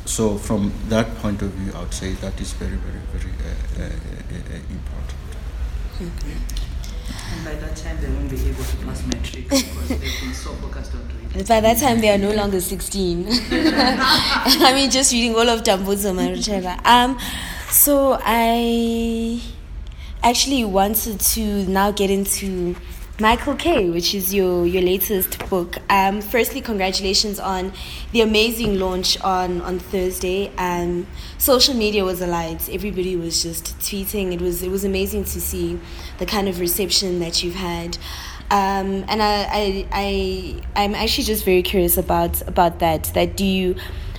[0.06, 3.82] so, from that point of view, I would say that is very, very, very uh,
[3.82, 5.18] uh, uh, uh important.
[7.32, 10.54] And by that time, they won't be able to pass matric because they've been so
[10.56, 11.46] focused on reading.
[11.46, 13.26] By that time, they are no longer 16.
[13.52, 16.86] I mean, just reading all of Dambudzo Marechera.
[16.86, 17.18] Um,
[17.70, 19.42] so I
[20.24, 22.76] actually wanted to now get into
[23.20, 25.78] Michael K, which is your, your latest book.
[25.90, 27.72] Um, firstly, congratulations on
[28.14, 30.52] the amazing launch on, on Thursday.
[30.58, 31.06] Um,
[31.38, 32.68] social media was alight.
[32.70, 34.34] Everybody was just tweeting.
[34.34, 35.80] It was it was amazing to see
[36.18, 37.98] the kind of reception that you've had.
[38.50, 43.12] Um, and I, I, I, I'm actually just very curious about about that.
[43.14, 43.76] That do you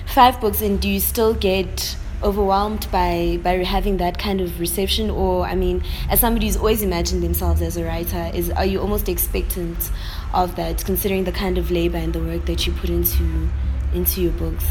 [0.07, 5.09] five books and do you still get overwhelmed by by having that kind of reception
[5.09, 8.79] or i mean as somebody who's always imagined themselves as a writer is are you
[8.79, 9.91] almost expectant
[10.33, 13.49] of that considering the kind of labor and the work that you put into
[13.93, 14.65] into your books?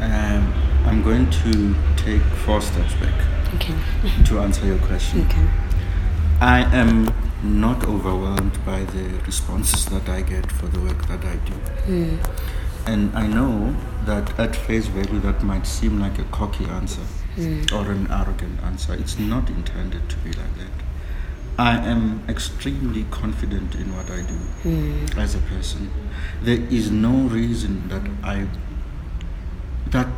[0.00, 0.52] Um,
[0.84, 3.74] i'm going to take four steps back okay.
[4.24, 5.26] to answer your question.
[5.30, 5.48] Okay.
[6.40, 11.36] I am not overwhelmed by the responses that i get for the work that i
[11.36, 11.52] do.
[11.86, 12.18] Mm.
[12.86, 13.76] And I know
[14.06, 17.02] that at face value that might seem like a cocky answer
[17.36, 17.72] mm.
[17.72, 18.94] or an arrogant answer.
[18.94, 20.84] It's not intended to be like that.
[21.58, 25.18] I am extremely confident in what I do mm.
[25.18, 25.90] as a person.
[26.42, 28.46] There is no reason that I
[29.88, 30.08] that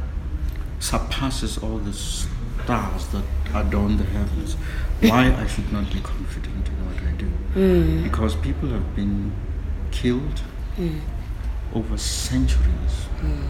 [0.78, 3.24] surpasses all the stars that
[3.54, 4.54] adorn the heavens.
[5.00, 7.30] Why I should not be confident in what I do?
[7.54, 8.04] Mm.
[8.04, 9.32] Because people have been
[9.90, 10.40] killed
[10.76, 11.00] mm
[11.74, 13.08] over centuries.
[13.20, 13.46] Mm.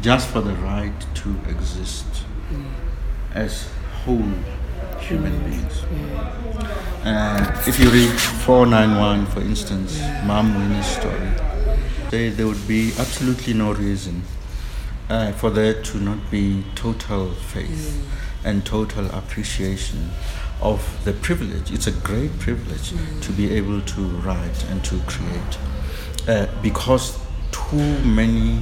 [0.00, 2.06] Just for the right to exist
[3.34, 3.68] as
[4.04, 4.32] whole
[5.00, 5.82] human beings.
[7.04, 11.30] Uh, if you read 491, for instance, Mom Winnie's story,
[12.10, 14.22] there, there would be absolutely no reason
[15.08, 18.06] uh, for there to not be total faith
[18.44, 20.10] and total appreciation
[20.60, 21.72] of the privilege.
[21.72, 22.92] It's a great privilege
[23.22, 25.58] to be able to write and to create
[26.26, 27.18] uh, because
[27.52, 28.60] too many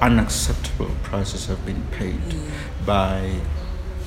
[0.00, 2.50] unacceptable prices have been paid mm.
[2.86, 3.36] by,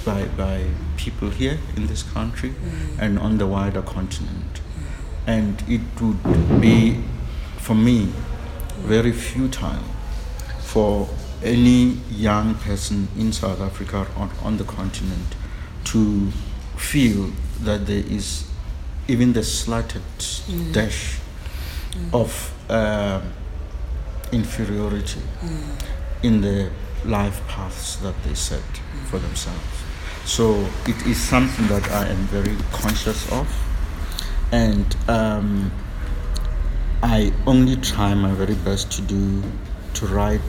[0.05, 0.65] by, by
[0.97, 2.99] people here in this country mm.
[2.99, 4.55] and on the wider continent.
[4.55, 5.27] Mm.
[5.27, 6.99] And it would be,
[7.57, 8.09] for me,
[8.79, 9.83] very futile
[10.59, 11.07] for
[11.43, 15.35] any young person in South Africa or on the continent
[15.85, 16.31] to
[16.77, 18.49] feel that there is
[19.07, 21.19] even the slightest dash
[22.11, 23.21] of uh,
[24.33, 25.21] inferiority
[26.23, 26.69] in the
[27.05, 28.63] life paths that they set
[29.09, 29.59] for themselves.
[30.25, 33.47] So it is something that I am very conscious of,
[34.51, 35.71] and um,
[37.01, 39.43] I only try my very best to do
[39.95, 40.41] to write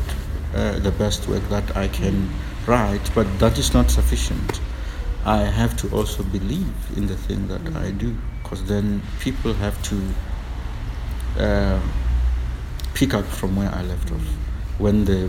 [0.54, 2.30] uh, the best work that I can
[2.66, 4.60] write, but that is not sufficient.
[5.26, 9.76] I have to also believe in the thing that I do, because then people have
[9.90, 9.96] to
[11.38, 11.80] uh,
[12.94, 14.26] pick up from where I left off
[14.78, 15.28] when the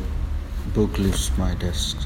[0.73, 1.97] book leaves my desk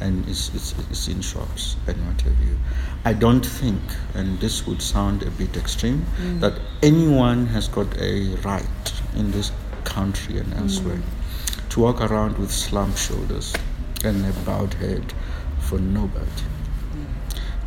[0.00, 2.56] and it's, is, is in shops and what have you.
[3.04, 3.80] I don't think,
[4.14, 6.40] and this would sound a bit extreme, mm.
[6.40, 9.52] that anyone has got a right in this
[9.84, 11.68] country and elsewhere mm.
[11.70, 13.54] to walk around with slumped shoulders
[14.04, 15.12] and a bowed head
[15.58, 16.24] for nobody.
[16.24, 17.04] Mm.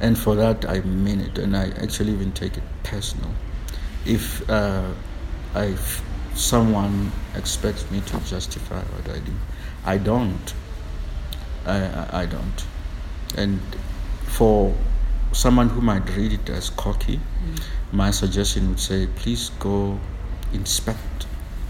[0.02, 3.30] And for that, I mean it, and I actually even take it personal.
[4.06, 4.92] If uh,
[5.54, 5.76] I,
[6.36, 9.34] someone expects me to justify what I do,
[9.86, 10.54] I don't.
[11.66, 12.66] I, I, I don't.
[13.38, 13.60] And
[14.28, 14.76] for
[15.32, 17.64] someone who might read it as cocky, mm.
[17.92, 20.00] my suggestion would say, please go
[20.54, 21.26] inspect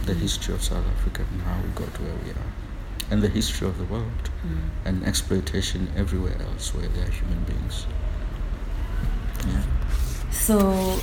[0.05, 0.20] the mm.
[0.20, 2.51] history of South Africa and how we got where we are,
[3.11, 4.57] and the history of the world, mm.
[4.86, 7.86] and exploitation everywhere else where there are human beings.
[9.47, 9.61] Yeah.
[10.34, 11.00] So,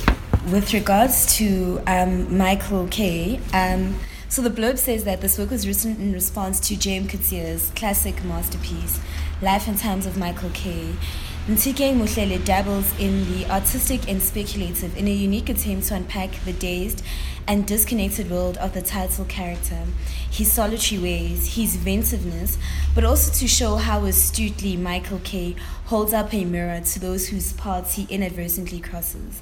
[0.51, 3.95] with regards to um, Michael K, um,
[4.29, 8.23] so the blurb says that this work was written in response to James Coetzee's classic
[8.23, 8.99] masterpiece,
[9.41, 10.93] Life and Times of Michael K.
[11.47, 16.53] Nthikeng Mohlele dabbles in the artistic and speculative in a unique attempt to unpack the
[16.53, 17.03] dazed
[17.47, 19.83] and disconnected world of the title character,
[20.29, 22.57] his solitary ways, his inventiveness,
[22.95, 27.53] but also to show how astutely Michael K holds up a mirror to those whose
[27.53, 29.41] paths he inadvertently crosses.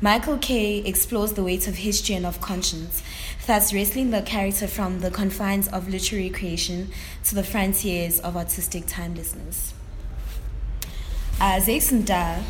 [0.00, 3.02] Michael K explores the weight of history and of conscience,
[3.46, 6.90] thus wrestling the character from the confines of literary creation
[7.24, 9.72] to the frontiers of artistic timelessness.
[11.40, 12.42] Uh, Mda,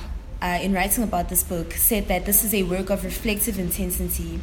[0.44, 4.38] uh, in writing about this book, said that this is a work of reflective intensity,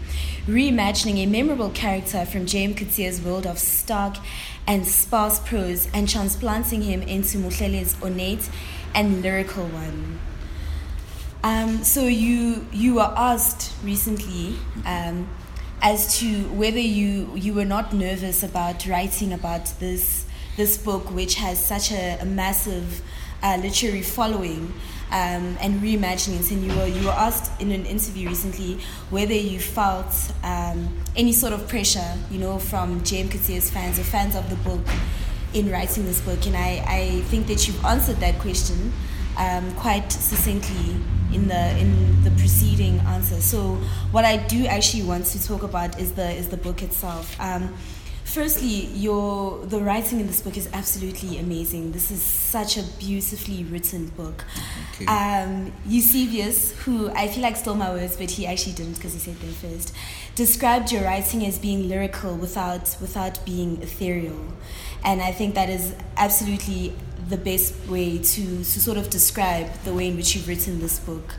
[0.47, 4.17] reimagining a memorable character from James Coetzee's world of stark
[4.65, 8.49] and sparse prose and transplanting him into Mohlele's ornate
[8.95, 10.19] and lyrical one.
[11.43, 14.55] Um, so you you were asked recently
[14.87, 15.27] um,
[15.83, 20.25] as to whether you you were not nervous about writing about this
[20.57, 23.03] this book, which has such a, a massive
[23.43, 24.73] uh, literary following.
[25.13, 26.49] Um, and reimagining.
[26.51, 30.87] And you were you were asked in an interview recently whether you felt um,
[31.17, 34.87] any sort of pressure, you know, from James Coetzee's fans or fans of the book
[35.53, 36.45] in writing this book.
[36.47, 38.93] And I, I think that you've answered that question
[39.37, 40.95] um, quite succinctly
[41.33, 43.39] in the in the preceding answer.
[43.41, 43.75] So
[44.11, 47.39] what I do actually want to talk about is the is the book itself.
[47.39, 47.73] Um,
[48.33, 51.91] firstly, your the writing in this book is absolutely amazing.
[51.91, 54.45] This is such a beautifully written book.
[54.93, 55.05] Okay.
[55.05, 59.19] Um, Eusebius, who I feel like stole my words, but he actually didn't because he
[59.19, 59.93] said them first,
[60.35, 64.41] described your writing as being lyrical without without being ethereal,
[65.03, 66.93] and I think that is absolutely
[67.29, 70.99] the best way to, to sort of describe the way in which you've written this
[70.99, 71.35] book.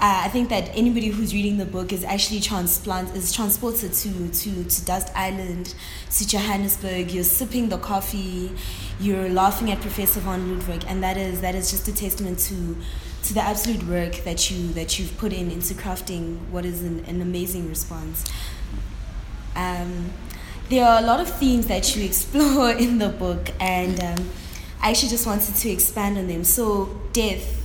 [0.00, 4.28] Uh, I think that anybody who's reading the book is actually transplant is transported to,
[4.28, 5.74] to, to Dust Island,
[6.12, 7.10] to Johannesburg.
[7.10, 8.52] You're sipping the coffee,
[9.00, 12.76] you're laughing at Professor von Ludwig, and that is that is just a testament to
[13.24, 17.04] to the absolute work that you that you've put in into crafting what is an,
[17.06, 18.24] an amazing response.
[19.56, 20.12] Um,
[20.68, 24.28] there are a lot of themes that you explore in the book, and um,
[24.80, 26.44] I actually just wanted to expand on them.
[26.44, 27.57] So, death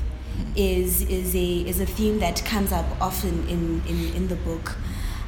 [0.55, 4.77] is is a is a theme that comes up often in in, in the book.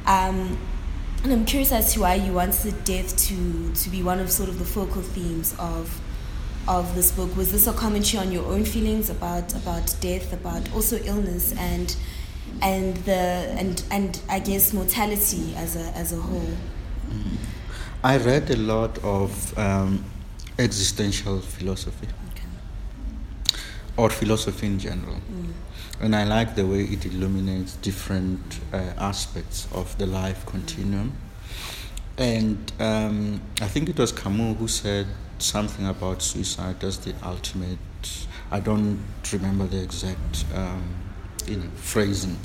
[0.06, 0.58] Um,
[1.24, 4.48] and I'm curious as to why you wanted death to to be one of sort
[4.48, 6.00] of the focal themes of
[6.68, 7.36] of this book.
[7.36, 11.96] Was this a commentary on your own feelings about about death, about also illness and
[12.62, 13.12] and the
[13.58, 16.56] and and I guess mortality as a as a whole?
[18.04, 20.04] I read a lot of um,
[20.58, 22.08] existential philosophy.
[23.96, 25.16] Or philosophy in general.
[26.00, 31.16] And I like the way it illuminates different uh, aspects of the life continuum.
[32.18, 35.06] And um, I think it was Camus who said
[35.38, 37.78] something about suicide as the ultimate.
[38.50, 39.00] I don't
[39.32, 40.82] remember the exact um,
[41.46, 42.38] you know, phrasing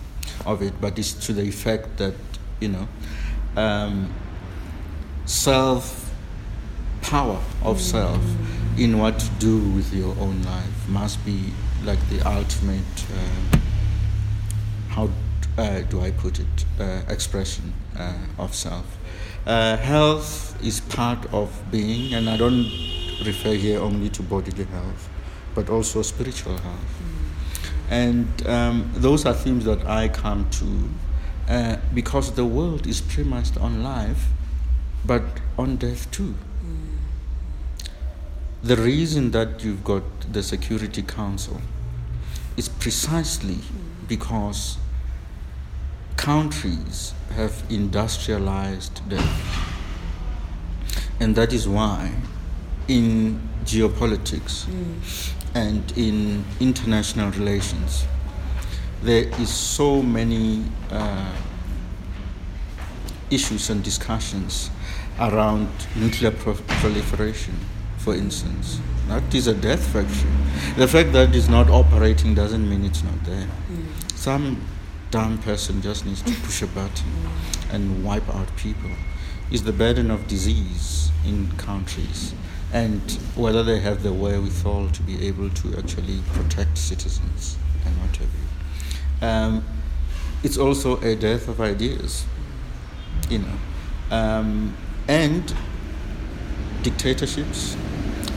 [0.45, 2.15] of it, but it's to the effect that
[2.59, 2.87] you know
[3.55, 4.13] um,
[5.25, 6.13] self
[7.01, 8.21] power of self
[8.81, 11.53] in what to do with your own life must be
[11.83, 13.57] like the ultimate uh,
[14.89, 15.07] how
[15.55, 18.97] uh, do I put it uh, expression uh, of self.
[19.45, 22.65] Uh, health is part of being, and I don't
[23.23, 25.09] refer here only to bodily health,
[25.53, 27.01] but also spiritual health.
[27.91, 30.89] And um, those are themes that I come to
[31.53, 34.29] uh, because the world is premised on life,
[35.05, 35.23] but
[35.55, 36.33] on death too.
[38.63, 41.59] The reason that you've got the Security Council
[42.55, 43.57] is precisely
[44.07, 44.77] because
[46.15, 49.73] countries have industrialized death.
[51.19, 52.11] And that is why
[52.87, 54.67] in geopolitics
[55.55, 58.05] and in international relations,
[59.01, 61.33] there is so many uh,
[63.31, 64.69] issues and discussions
[65.19, 67.55] around nuclear pro- proliferation,
[68.03, 68.79] for instance.
[69.07, 70.31] That is a death factory.
[70.77, 73.47] The fact that it's not operating doesn't mean it's not there.
[74.15, 74.61] Some
[75.11, 77.11] dumb person just needs to push a button
[77.71, 78.91] and wipe out people.
[79.51, 82.33] Is the burden of disease in countries
[82.73, 83.01] and
[83.35, 88.29] whether they have the wherewithal to be able to actually protect citizens and what have
[88.29, 89.27] you.
[89.27, 89.65] Um,
[90.43, 92.25] it's also a death of ideas,
[93.29, 93.57] you know,
[94.09, 94.75] um,
[95.07, 95.53] and
[96.83, 97.77] dictatorships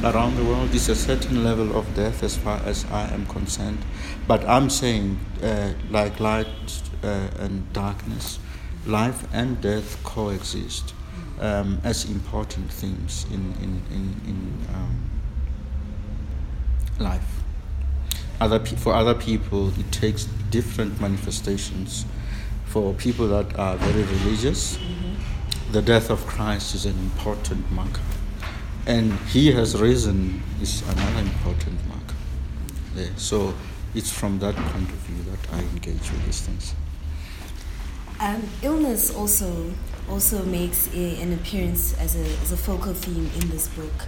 [0.03, 3.79] around the world is a certain level of death as far as I am concerned.
[4.29, 8.39] But I'm saying, uh, like light uh, and darkness,
[8.87, 10.95] life and death coexist
[11.41, 15.11] um, as important themes in, in, in, in um,
[16.99, 17.43] life.
[18.41, 22.05] Other pe- for other people, it takes different manifestations.
[22.67, 24.79] For people that are very religious,
[25.73, 28.03] the death of Christ is an important marker.
[28.87, 32.15] And he has risen is another important marker
[32.95, 33.13] there.
[33.17, 33.55] So
[33.95, 36.75] it's from that point of view that I engage with these things.
[38.21, 39.73] Um, illness also
[40.09, 44.07] also makes a, an appearance as a, as a focal theme in this book.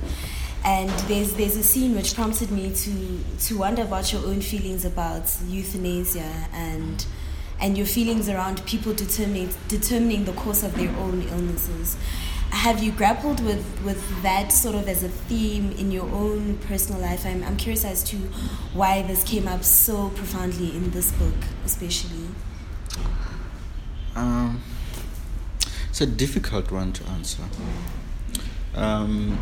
[0.64, 4.84] And there's there's a scene which prompted me to to wonder about your own feelings
[4.84, 7.04] about euthanasia and
[7.60, 11.96] and your feelings around people determining determining the course of their own illnesses.
[12.50, 17.00] Have you grappled with, with that sort of as a theme in your own personal
[17.00, 17.24] life?
[17.24, 18.16] I'm, I'm curious as to
[18.74, 21.34] why this came up so profoundly in this book,
[21.64, 22.28] especially.
[24.16, 24.62] Um,
[25.88, 27.42] it's a difficult one to answer.
[28.74, 29.38] Um,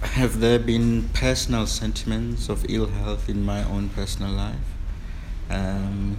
[0.00, 4.56] have there been personal sentiments of ill health in my own personal life?
[5.48, 6.18] Um,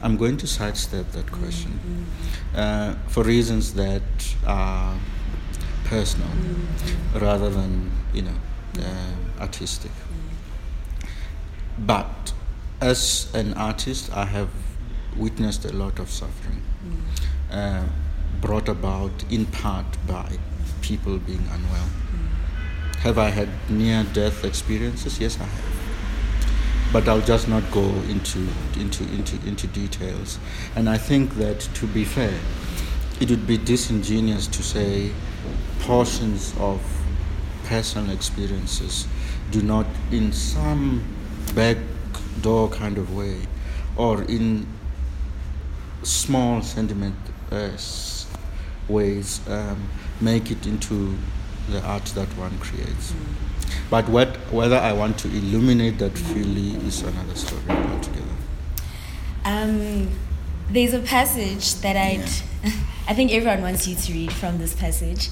[0.00, 2.06] I'm going to sidestep that question
[2.54, 4.02] uh, for reasons that
[4.46, 4.96] are
[5.84, 6.30] personal
[7.14, 8.34] rather than, you know,
[8.78, 9.90] uh, artistic.
[11.78, 12.32] But
[12.80, 14.50] as an artist, I have
[15.16, 16.62] witnessed a lot of suffering
[17.50, 17.84] uh,
[18.40, 20.38] brought about in part by
[20.80, 21.88] people being unwell.
[22.98, 25.18] Have I had near death experiences?
[25.20, 25.77] Yes, I have.
[26.92, 28.46] But I'll just not go into,
[28.78, 30.38] into, into, into details.
[30.74, 32.38] And I think that to be fair,
[33.20, 35.10] it would be disingenuous to say
[35.80, 36.80] portions of
[37.64, 39.06] personal experiences
[39.50, 41.02] do not, in some
[41.54, 43.36] backdoor kind of way,
[43.96, 44.66] or in
[46.02, 47.16] small sentiment
[47.50, 47.70] uh,
[48.88, 49.88] ways, um,
[50.20, 51.16] make it into
[51.70, 53.12] the art that one creates.
[53.90, 58.24] But what, whether I want to illuminate that fully is another story altogether.
[59.44, 60.08] Um,
[60.70, 62.28] there's a passage that I'd,
[63.08, 65.28] I think everyone wants you to read from this passage.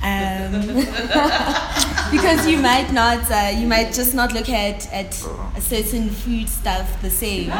[0.00, 0.52] Um,
[2.12, 5.20] because you might not, uh, you might just not look at, at
[5.56, 7.50] a certain food stuff the same.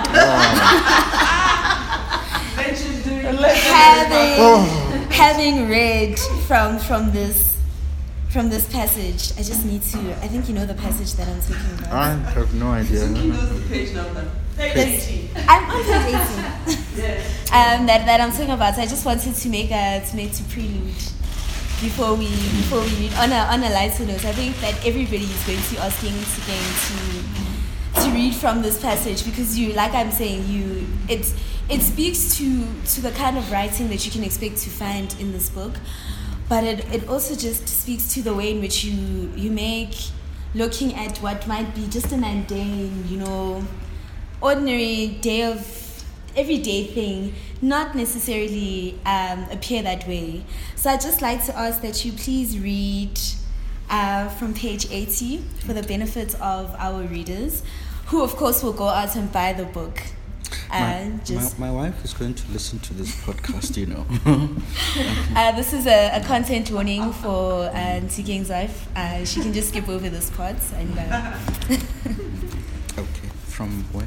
[3.59, 4.67] having
[5.11, 7.58] having read from from this
[8.29, 9.99] from this passage, I just need to.
[10.23, 11.93] I think you know the passage that I'm talking about.
[11.93, 13.07] I have no idea.
[13.69, 14.31] page number.
[14.57, 15.09] That's-
[15.49, 17.19] I'm on page 18.
[17.53, 18.75] um, that, that I'm talking about.
[18.75, 20.95] So I just wanted to make a to make to prelude
[21.81, 24.25] before we before we read on a on a lighter note.
[24.25, 28.81] I think that everybody is going to be asking again to to read from this
[28.81, 31.33] passage because you like I'm saying you it
[31.71, 35.33] it speaks to to the kind of writing that you can expect to find in
[35.33, 35.75] this book.
[36.49, 39.95] But it, it also just speaks to the way in which you you make
[40.55, 43.63] looking at what might be just a mundane, you know,
[44.41, 46.05] ordinary day of
[46.37, 50.45] everyday thing not necessarily um, appear that way.
[50.77, 53.19] So I'd just like to ask that you please read
[53.91, 57.63] uh, from page 80 for the benefit of our readers,
[58.07, 60.03] who of course will go out and buy the book.
[60.71, 64.05] Uh, My, just my, my wife is going to listen to this podcast, you know.
[65.37, 68.89] uh, this is a, a content warning for uh, Nthikeng's wife.
[68.95, 71.39] Uh, she can just skip over this part and uh,
[72.99, 74.07] okay, from where?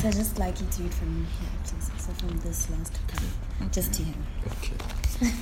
[0.00, 1.90] so I'd just like you to read from here, please.
[1.98, 3.28] So from this last couple,
[3.70, 4.14] just to him.
[4.46, 5.32] Okay.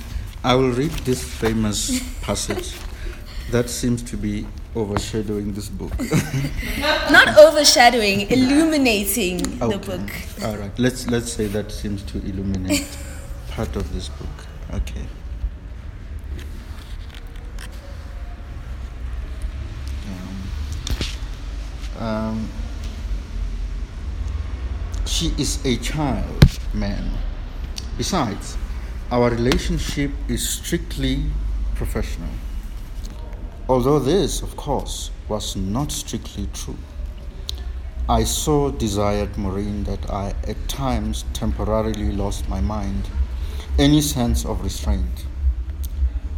[0.43, 2.75] I will read this famous passage
[3.51, 4.45] that seems to be
[4.75, 5.91] overshadowing this book.
[7.11, 10.09] Not overshadowing, illuminating the book.
[10.43, 10.71] All right.
[10.77, 12.87] Let's let's say that seems to illuminate
[13.49, 14.27] part of this book.
[14.73, 15.05] Okay.
[21.99, 22.49] Um, um,
[25.05, 27.11] she is a child, man.
[27.97, 28.57] Besides,
[29.11, 31.25] our relationship is strictly
[31.75, 32.29] professional.
[33.71, 36.77] Although this, of course, was not strictly true.
[38.09, 43.07] I so desired Maureen that I at times temporarily lost my mind,
[43.79, 45.25] any sense of restraint.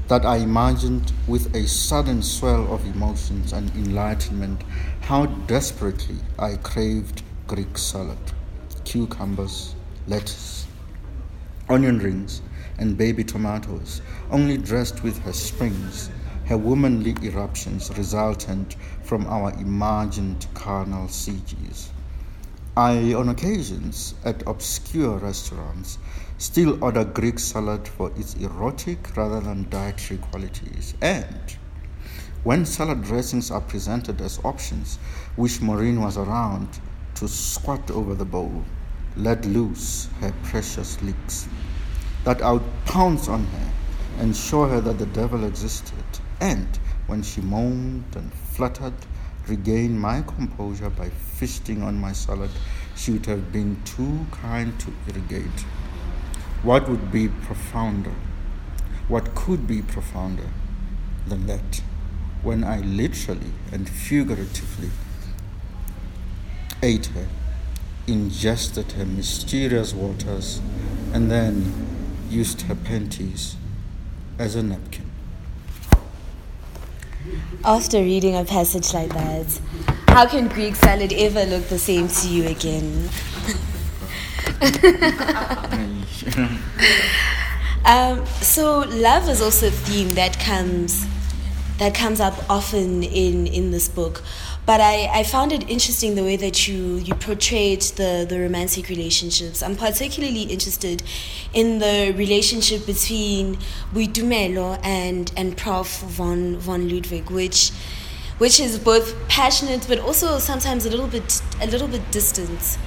[0.10, 4.62] That I imagined with a sudden swell of emotions and enlightenment
[5.02, 8.32] how desperately I craved Greek salad,
[8.86, 9.74] cucumbers,
[10.06, 10.68] lettuce,
[11.68, 12.44] onion rings,
[12.78, 16.12] and baby tomatoes, only dressed with her springs,
[16.46, 21.92] her womanly eruptions resultant from our imagined carnal sieges.
[22.76, 26.00] I, on occasions, at obscure restaurants,
[26.38, 30.96] still order Greek salad for its erotic rather than dietary qualities.
[31.02, 31.56] And
[32.44, 35.00] when salad dressings are presented as options,
[35.38, 36.82] wish Maureen was around
[37.16, 38.66] to squat over the bowl,
[39.16, 41.48] let loose her precious licks,
[42.24, 43.72] that I would pounce on her
[44.18, 46.04] and show her that the devil existed,
[46.40, 48.94] and when she moaned and fluttered,
[49.48, 52.50] regain my composure by feasting on my salad
[52.96, 55.62] she would have been too kind to irrigate.
[56.62, 58.14] What would be profounder?
[59.08, 60.50] What could be profounder
[61.28, 61.82] than that?
[62.42, 64.92] When I literally and figuratively
[66.82, 67.28] ate her,
[68.08, 70.62] ingested her mysterious waters,
[71.14, 71.74] and then
[72.30, 73.56] used her panties
[74.38, 75.03] as a napkin.
[77.66, 79.60] After reading a passage like that,
[80.08, 83.10] how can Greek salad ever look the same to you again?
[87.86, 91.06] Um, so love is also a theme that comes
[91.80, 94.24] that comes up often in in this book.
[94.66, 98.88] But I, I found it interesting the way that you, you portrayed the, the romantic
[98.88, 99.62] relationships.
[99.62, 101.04] I'm particularly interested
[101.54, 103.58] in the relationship between
[103.94, 106.00] Boitumelo and, and Prof.
[106.04, 107.72] von, von Ludwig, which
[108.40, 112.78] which is both passionate but also sometimes a little bit a little bit distant.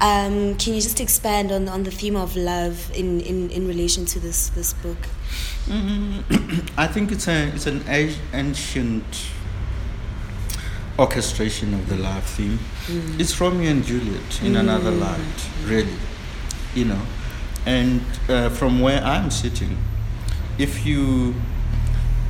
[0.00, 4.06] Um, can you just expand on, on the theme of love in, in, in relation
[4.06, 4.98] to this this book?
[6.76, 7.84] I think it's a it's an
[8.32, 9.04] ancient
[10.98, 12.58] orchestration of the love theme.
[12.86, 13.20] Mm.
[13.20, 14.60] It's Romeo and Juliet in mm.
[14.60, 15.96] another light, really,
[16.74, 17.00] you know.
[17.66, 19.76] And uh, from where I'm sitting,
[20.58, 21.34] if you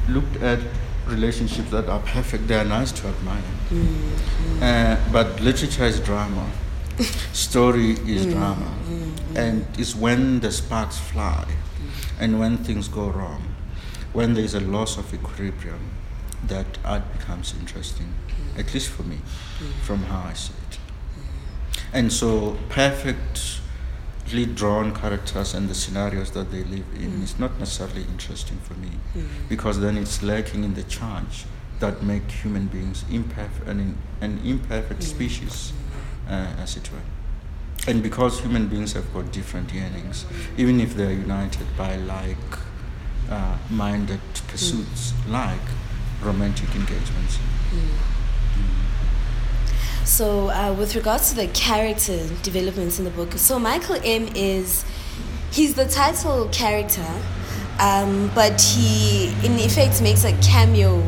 [0.09, 0.61] looked at
[1.07, 3.43] relationships that are perfect, they are nice to admire.
[3.71, 4.63] Mm-hmm.
[4.63, 6.51] Uh, but literature is drama,
[7.33, 8.33] story is mm-hmm.
[8.33, 9.37] drama, mm-hmm.
[9.37, 11.47] and it's when the sparks fly,
[12.19, 13.43] and when things go wrong,
[14.13, 15.91] when there is a loss of equilibrium,
[16.47, 18.15] that art becomes interesting,
[18.57, 19.19] at least for me,
[19.83, 20.79] from how I see it.
[21.93, 27.23] And so, perfectly drawn characters and the scenarios that they live in mm.
[27.23, 29.27] is not necessarily interesting for me, mm.
[29.49, 31.45] because then it's lacking in the charge
[31.81, 35.05] that make human beings imperfect, an, an imperfect mm.
[35.05, 35.73] species,
[36.29, 36.99] uh, as it were.
[37.87, 40.25] and because human beings have got different yearnings,
[40.57, 42.37] even if they're united by like
[43.31, 45.61] uh, minded pursuits, like
[46.23, 47.39] romantic engagements.
[50.05, 54.85] So, uh, with regards to the character developments in the book, so Michael M is
[55.51, 57.07] he's the title character,
[57.81, 61.03] um, but he in effect makes a cameo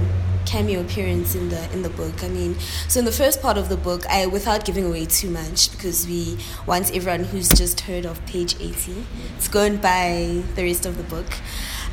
[0.46, 2.24] cameo appearance in the in the book.
[2.24, 2.56] I mean,
[2.88, 6.06] so in the first part of the book, I without giving away too much because
[6.06, 9.04] we want everyone who's just heard of page eighty,
[9.36, 11.26] it's going by the rest of the book.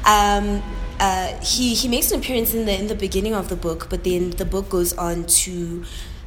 [0.05, 0.63] Um,
[1.01, 4.05] uh, he he makes an appearance in the in the beginning of the book, but
[4.05, 5.83] then the book goes on to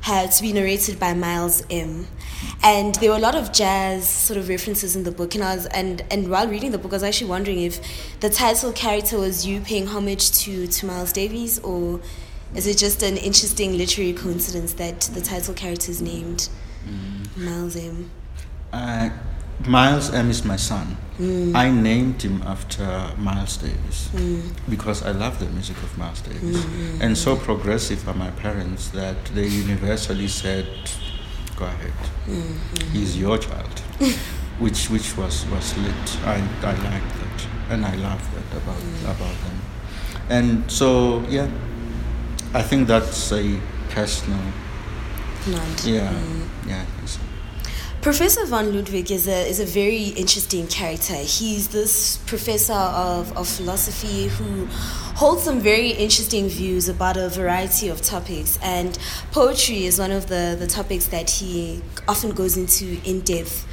[0.07, 2.07] have to be narrated by Miles M.
[2.63, 5.57] And there were a lot of jazz sort of references in the book, and I
[5.57, 7.81] was and and while reading the book, I was actually wondering if
[8.21, 12.01] the title character was you paying homage to to Miles Davis, or
[12.55, 16.51] is it just an interesting literary coincidence that the title character is named
[17.37, 18.09] Miles M?
[18.73, 19.11] Uh,
[19.65, 20.97] Miles M is my son.
[21.19, 21.55] Mm.
[21.55, 24.43] I named him after Miles Davis mm.
[24.69, 26.59] because I love the music of Miles Davis.
[26.59, 30.67] Mm, and so progressive are my parents that they universally said,
[31.57, 31.93] "Go ahead,
[32.93, 33.81] he's your child,"
[34.59, 36.07] which which was was lit.
[36.27, 39.59] I I liked that, and I love that about about them.
[40.29, 41.49] And so yeah,
[42.53, 44.53] I think that's a personal.
[45.85, 46.13] Yeah,
[46.67, 46.85] yeah.
[47.07, 47.26] So.
[48.07, 51.15] Professor von Ludwig is a, is a very interesting character.
[51.15, 54.67] He's this professor of, of philosophy who
[55.17, 58.97] holds some very interesting views about a variety of topics, and
[59.33, 63.67] poetry is one of the, the topics that he often goes into in depth.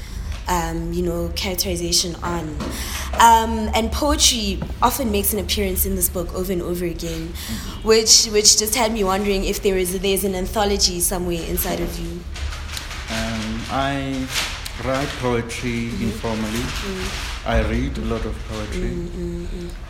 [0.46, 2.50] Um, you know, characterization on.
[3.22, 7.32] Um, and poetry often makes an appearance in this book over and over again,
[7.84, 11.98] which which just had me wondering if there is there's an anthology somewhere inside of
[11.98, 12.20] you.
[13.76, 14.28] I
[14.86, 16.62] write poetry informally.
[17.44, 18.96] I read a lot of poetry.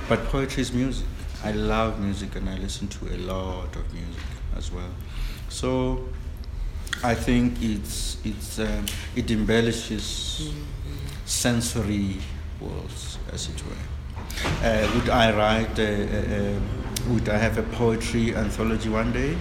[0.08, 1.06] But poetry is music.
[1.44, 4.24] I love music and I listen to a lot of music
[4.56, 4.90] as well.
[5.50, 6.08] So
[7.04, 8.86] I think it's it's um,
[9.18, 10.54] it embellishes
[11.26, 12.20] sensory
[12.62, 14.66] worlds, as it were.
[14.66, 15.78] Uh, would I write?
[15.78, 16.60] A, a, a,
[17.12, 19.36] would I have a poetry anthology one day?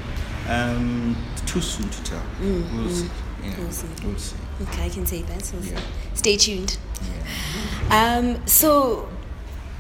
[0.49, 1.16] Um,
[1.47, 2.22] too soon to tell.
[2.40, 3.09] we'll see.
[3.43, 3.86] Yeah, We'll see.
[4.05, 4.36] We'll see.
[4.62, 5.51] Okay, I can take that.
[5.53, 5.64] We'll.
[5.64, 5.80] Yeah.
[6.14, 6.78] Stay tuned.
[7.88, 8.18] Yeah.
[8.18, 9.09] Um, so,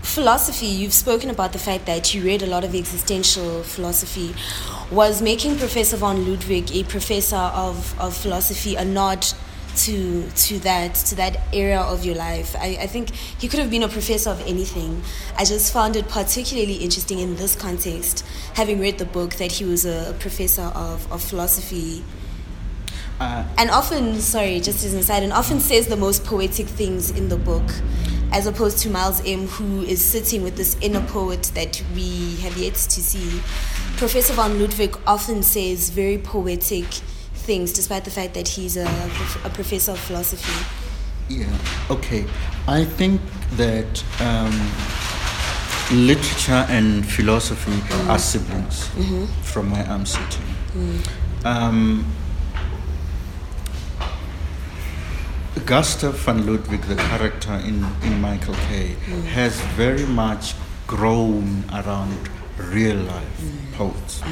[0.02, 4.34] philosophy, you've spoken about the fact that you read a lot of existential philosophy.
[4.90, 9.26] Was making Professor von Ludwig a professor of, of philosophy a nod
[9.74, 12.54] to to that to that area of your life?
[12.56, 15.02] I, I think he could have been a professor of anything.
[15.38, 19.64] I just found it particularly interesting in this context, having read the book, that he
[19.64, 22.02] was a, a professor of, of philosophy
[23.22, 27.12] Uh, and often sorry just as an aside and often says the most poetic things
[27.12, 27.62] in the book
[28.32, 32.56] as opposed to miles m who is sitting with this inner poet that we have
[32.56, 33.40] yet to see
[33.96, 36.84] professor von ludwig often says very poetic
[37.46, 38.88] things despite the fact that he's a,
[39.44, 40.58] a professor of philosophy
[41.28, 41.46] Yeah,
[41.90, 42.26] okay.
[42.66, 43.20] I think
[43.56, 44.52] that um,
[46.06, 47.78] literature and philosophy
[48.10, 48.88] are siblings
[49.42, 50.44] from where I'm sitting.
[51.44, 52.04] Um,
[55.60, 58.96] Gustav van Ludwig, the character in, in Michael K.,
[59.32, 60.54] has very much
[60.86, 62.28] grown around
[62.58, 64.22] real life poets.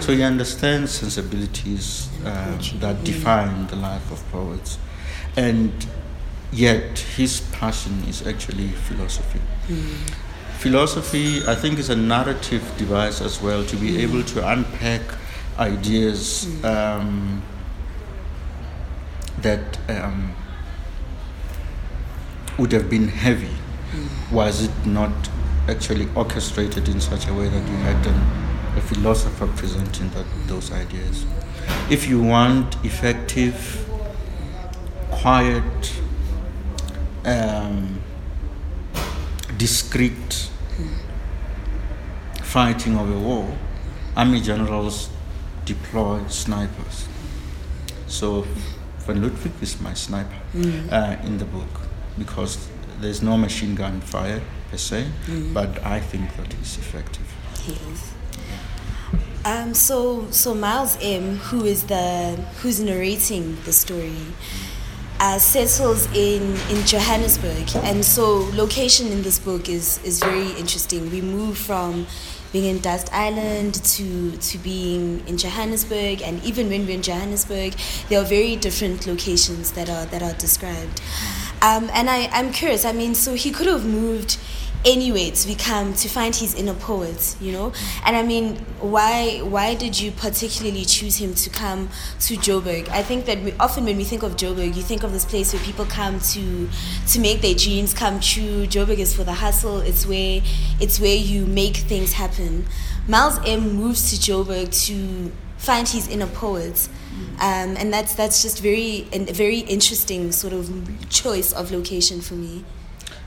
[0.00, 4.78] So he understands sensibilities uh, that define the life of poets.
[5.36, 5.72] And
[6.52, 9.40] yet his passion is actually philosophy.
[10.58, 15.02] Philosophy, I think, is a narrative device as well to be able to unpack
[15.58, 17.42] ideas um,
[19.38, 20.34] that um,
[22.58, 23.54] would have been heavy
[24.30, 25.12] was it not
[25.68, 30.72] actually orchestrated in such a way that you had an, a philosopher presenting that, those
[30.72, 31.24] ideas.
[31.90, 33.88] If you want effective,
[35.10, 36.00] quiet,
[37.24, 38.00] um,
[39.56, 40.50] discreet
[42.42, 43.56] fighting of a war,
[44.16, 45.08] army generals
[45.64, 47.08] deploy snipers.
[48.06, 48.46] So
[48.98, 50.36] Van Ludwig is my sniper
[50.90, 51.83] uh, in the book
[52.18, 52.68] because
[53.00, 54.40] there's no machine gun fire
[54.70, 55.06] per se,
[55.52, 57.26] but I think that is effective.
[57.66, 58.12] Yes.
[59.44, 64.16] Um, so so Miles M, who is the who's narrating the story,
[65.20, 71.10] uh, settles in in Johannesburg, and so location in this book is is very interesting.
[71.10, 72.06] We move from
[72.52, 77.74] being in Dust Island to to being in Johannesburg, and even when we're in Johannesburg,
[78.08, 81.02] there are very different locations that are that are described.
[81.64, 82.84] Um, and I, I'm curious.
[82.84, 84.36] I mean, so he could have moved
[84.84, 87.72] anyway to become to find his inner poet you know?
[88.04, 91.88] And i mean why why did you particularly choose him to come
[92.20, 92.88] to joburg?
[92.90, 95.54] I think that we, often when we think of joburg you think of this place
[95.54, 96.68] where people come to
[97.08, 98.66] to make their dreams come true.
[98.66, 99.80] Joburg is for the hustle.
[99.80, 100.42] It's where
[100.80, 102.66] it's where you make things happen.
[103.08, 106.88] Miles m moves to joburg to find his inner poet
[107.40, 110.68] um, and that's that's just very a very interesting sort of
[111.10, 112.64] choice of location for me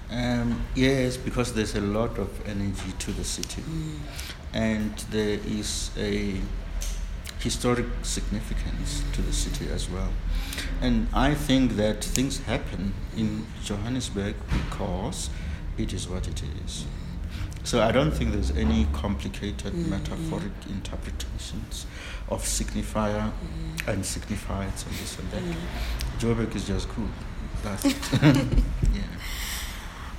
[0.10, 4.00] Um, yes, because there's a lot of energy to the city, Mm.
[4.54, 6.40] and there is a
[7.44, 10.12] historic significance to the city as well.
[10.82, 15.30] And I think that things happen in Johannesburg because
[15.78, 16.86] it is what it is.
[17.68, 21.86] So I don't think there's any complicated metaphoric interpretations
[22.30, 23.30] of signifier
[23.86, 25.43] and signifieds and this and that.
[26.18, 27.09] Joburg is just cool.
[27.63, 27.84] That's
[28.24, 29.01] yeah.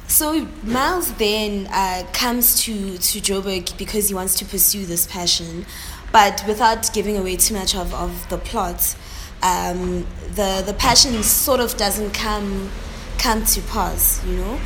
[0.09, 5.64] So Miles then uh, comes to to Joburg because he wants to pursue this passion,
[6.12, 8.94] but without giving away too much of, of the plot,
[9.42, 12.70] um, the the passion sort of doesn't come
[13.16, 14.61] come to pass, you know.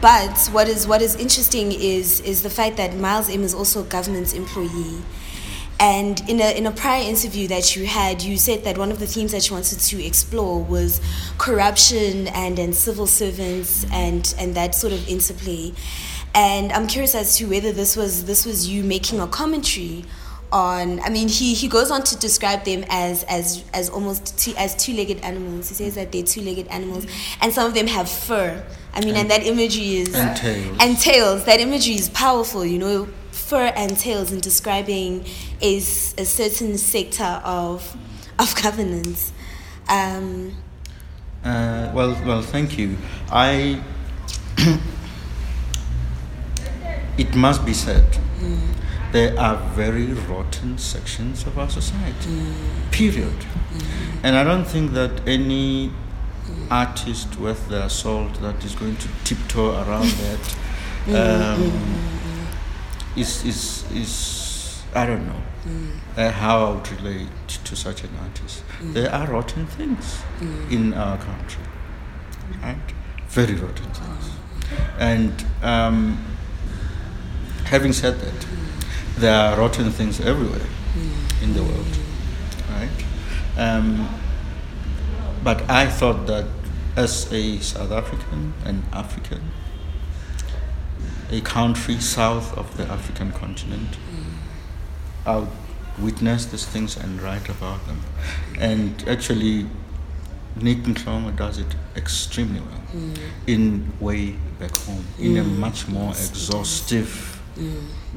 [0.00, 3.82] But what is what is interesting is is the fact that Miles M is also
[3.82, 5.02] a government employee.
[5.80, 8.98] And in a, in a prior interview that you had, you said that one of
[8.98, 11.00] the themes that you wanted to explore was
[11.38, 15.72] corruption and, and civil servants and, and that sort of interplay.
[16.34, 20.04] And I'm curious as to whether this was this was you making a commentary
[20.52, 21.00] on.
[21.00, 24.74] I mean, he, he goes on to describe them as as as almost two, as
[24.76, 25.68] two-legged animals.
[25.68, 27.06] He says that they're two-legged animals,
[27.40, 28.64] and some of them have fur.
[28.94, 30.76] I mean, and, And- that imagery is and tails.
[30.80, 31.44] and tails.
[31.44, 32.64] That imagery is powerful.
[32.64, 35.24] You know, fur and tails in describing
[35.60, 37.96] is a certain sector of
[38.38, 39.32] of governance.
[39.88, 40.54] Um,
[41.44, 42.96] Uh, well, well, thank you.
[43.30, 43.80] I.
[47.18, 48.04] it must be said,
[49.12, 52.30] there are very rotten sections of our society.
[52.30, 52.92] Mm.
[52.92, 53.38] Period.
[53.72, 53.82] Mm.
[54.22, 55.90] And I don't think that any
[56.70, 60.56] artist worth their salt that is going to tiptoe around that
[61.06, 62.48] mm, um,
[63.16, 65.42] is is is I don't know
[66.16, 67.28] uh, how I would relate
[67.64, 68.62] to such an artist.
[68.82, 70.22] There are rotten things
[70.70, 71.62] in our country,
[72.62, 72.76] right?
[73.28, 74.30] Very rotten things.
[74.98, 76.24] And um,
[77.64, 78.46] having said that,
[79.18, 80.66] there are rotten things everywhere
[81.42, 81.98] in the world,
[82.70, 82.88] right?
[83.56, 84.08] Um,
[85.42, 86.46] but I thought that
[86.96, 89.50] as a South African and African,
[91.30, 93.96] a country south of the African continent,
[95.26, 95.48] I would
[95.98, 98.00] witness these things and write about them.
[98.58, 99.66] And actually,
[100.58, 103.14] Niq Mhlongo does it extremely well
[103.46, 107.37] in Way Back Home, in a much more exhaustive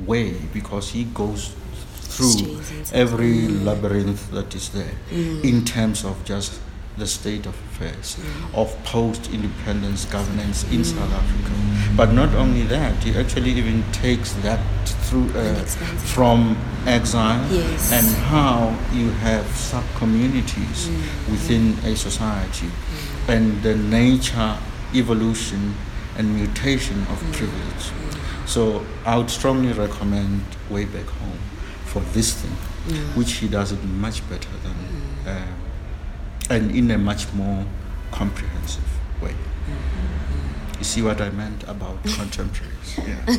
[0.06, 1.54] way because he goes
[2.12, 2.60] through
[2.94, 4.96] every labyrinth that is there
[5.44, 6.60] in terms of just
[6.98, 8.18] the state of affairs
[8.54, 11.52] of post-independence governance in South Africa.
[11.96, 14.60] But not only that, he actually even takes that
[15.08, 15.56] through uh,
[16.14, 17.92] from exile Yes.
[17.94, 20.89] and how you have sub-communities
[21.30, 22.70] within a society
[23.30, 24.58] and the nature,
[24.94, 25.76] evolution
[26.18, 27.92] and mutation of privilege.
[28.46, 31.39] So I would strongly recommend Way Back Home
[31.86, 32.52] for this thing,
[33.16, 35.48] which he does it much better than, uh,
[36.50, 37.66] and in a much more
[38.12, 38.84] comprehensive
[39.22, 39.36] way.
[40.78, 42.98] You see what I meant about contemporaries?
[43.08, 43.38] Yeah.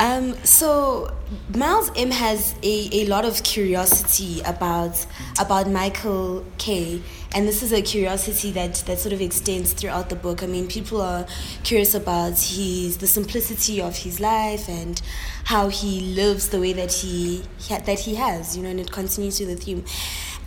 [0.00, 1.14] Um, so
[1.54, 5.06] Miles M has a, a lot of curiosity about
[5.38, 7.00] about Michael K,
[7.34, 10.42] and this is a curiosity that, that sort of extends throughout the book.
[10.42, 11.26] I mean, people are
[11.64, 15.02] curious about his the simplicity of his life and
[15.44, 19.38] how he lives the way that he, that he has, you know, and it continues
[19.38, 19.84] to the theme.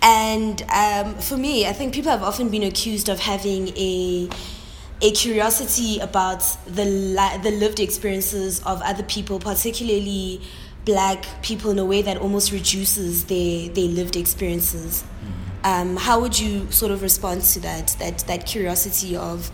[0.01, 4.29] And um, for me, I think people have often been accused of having a
[4.99, 10.41] a curiosity about the li- the lived experiences of other people, particularly
[10.85, 15.03] black people, in a way that almost reduces their their lived experiences.
[15.64, 19.51] Um, how would you sort of respond to that that that curiosity of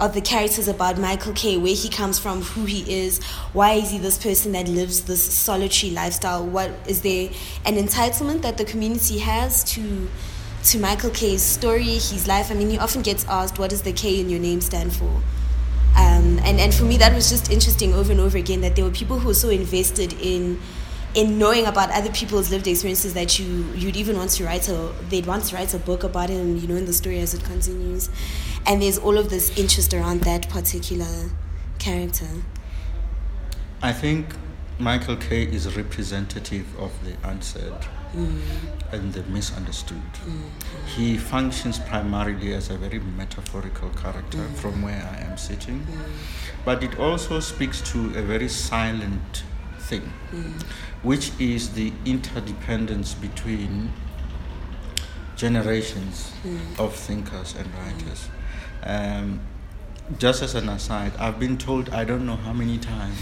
[0.00, 3.22] of the characters about Michael K, where he comes from, who he is,
[3.52, 6.44] why is he this person that lives this solitary lifestyle?
[6.44, 7.30] What is there
[7.64, 10.08] an entitlement that the community has to
[10.64, 12.50] to Michael K's story, his life?
[12.50, 15.22] I mean, he often gets asked, "What does the K in your name stand for?"
[15.94, 18.84] Um, and, and for me, that was just interesting over and over again that there
[18.84, 20.58] were people who were so invested in
[21.14, 24.92] in knowing about other people's lived experiences that you you'd even want to write a
[25.10, 27.34] they'd want to write a book about it and you know in the story as
[27.34, 28.08] it continues
[28.66, 31.30] and there's all of this interest around that particular
[31.78, 32.26] character
[33.82, 34.26] I think
[34.78, 37.74] Michael K is representative of the unsaid
[38.14, 38.40] mm.
[38.92, 40.00] and the misunderstood.
[40.24, 40.86] Mm.
[40.86, 44.54] He functions primarily as a very metaphorical character Mm.
[44.54, 46.64] from where I am sitting, Mm.
[46.64, 49.42] but it also speaks to a very silent
[49.88, 50.62] thing, Mm.
[51.02, 53.92] which is the interdependence between
[55.36, 56.78] generations Mm.
[56.78, 58.28] of thinkers and writers.
[58.84, 59.40] Um,
[60.18, 63.18] just as an aside, I've been told I don't know how many times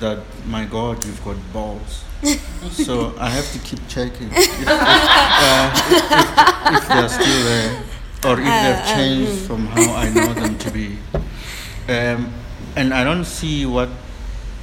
[0.00, 2.04] that my God, you've got balls.
[2.72, 7.82] so I have to keep checking if, if, uh, if, if they're still there
[8.26, 9.46] or if Uh, they've uh, changed mm.
[9.46, 10.98] from how I know them to be.
[11.88, 12.32] Um,
[12.76, 13.88] and I don't see what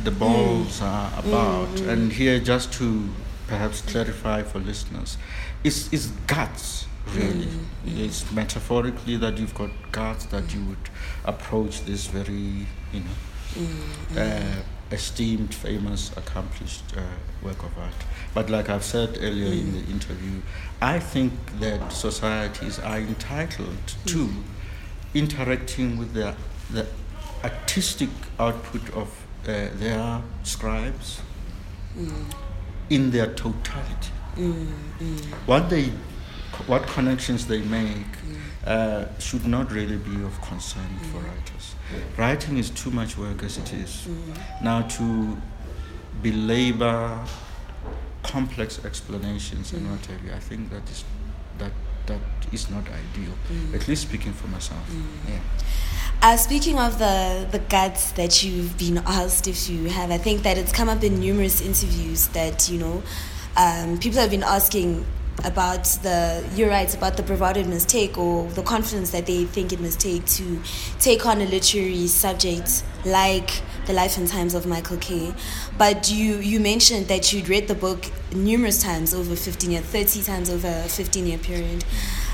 [0.04, 0.20] the mm.
[0.20, 1.70] balls are mm, about.
[1.70, 1.90] mm.
[1.90, 3.10] And here, just to
[3.48, 5.18] perhaps clarify for listeners,
[5.64, 7.46] it's, it's guts, really.
[7.48, 10.90] Mm, it's metaphorically that you've got guts that you would
[11.26, 17.02] approach this very, you know, uh, esteemed, famous, accomplished uh,
[17.44, 17.94] work of art.
[18.34, 20.42] But like I've said earlier in the interview,
[20.82, 24.30] I think that societies are entitled to
[25.14, 26.36] interacting with the,
[26.72, 26.86] the
[27.44, 31.22] artistic output of uh, their scribes
[32.90, 34.12] in their totality.
[35.46, 35.92] What they,
[36.68, 38.06] what connections they make
[38.66, 41.76] uh, should not really be of concern for writers.
[42.18, 44.08] Writing is too much work as it is.
[44.62, 45.38] Now to
[46.22, 47.20] belabor
[48.24, 51.04] complex explanations and what have you, I think that is
[51.60, 51.72] that
[52.08, 52.20] that
[52.52, 53.34] is not ideal.
[53.74, 54.84] At least speaking for myself.
[55.28, 55.40] Yeah.
[56.22, 60.42] Uh, speaking of the, the guts that you've been asked if you have, I think
[60.44, 63.04] that it's come up in numerous interviews that, you know,
[63.58, 65.06] um, people have been asking
[65.44, 69.44] about the, you're right, about the bravado it must take or the confidence that they
[69.44, 70.60] think it must take to
[71.00, 75.34] take on a literary subject like The Life and Times of Michael K.
[75.78, 80.24] But you, you mentioned that you'd read the book numerous times over 15 years, 30
[80.24, 81.86] times over a 15 year period.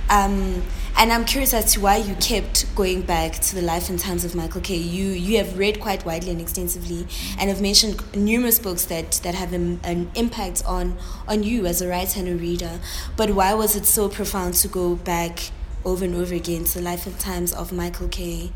[0.10, 0.62] Um,
[0.98, 4.26] and I'm curious as to why you kept going back to the life and times
[4.26, 4.76] of Michael K.
[4.76, 7.08] You you have read quite widely and extensively,
[7.40, 10.98] and have mentioned numerous books that that have an, an impact on
[11.28, 12.80] on you as a writer and a reader.
[13.16, 15.52] But why was it so profound to go back
[15.86, 18.52] over and over again to the life and times of Michael K?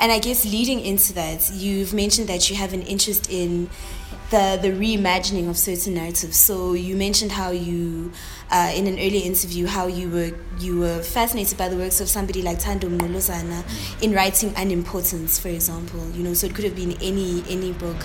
[0.00, 3.70] And I guess leading into that, you've mentioned that you have an interest in
[4.34, 6.36] the the reimagining of certain narratives.
[6.36, 8.10] So you mentioned how you,
[8.50, 12.08] uh, in an earlier interview, how you were you were fascinated by the works of
[12.08, 13.62] somebody like Thando Mgqolozana
[14.02, 16.00] in writing unimportance, for example.
[16.10, 17.96] You know, so it could have been any any book.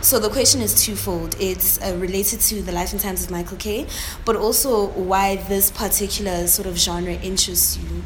[0.00, 1.34] So the question is twofold.
[1.40, 3.86] It's uh, related to the life and times of Michael K,
[4.24, 8.04] but also why this particular sort of genre interests you.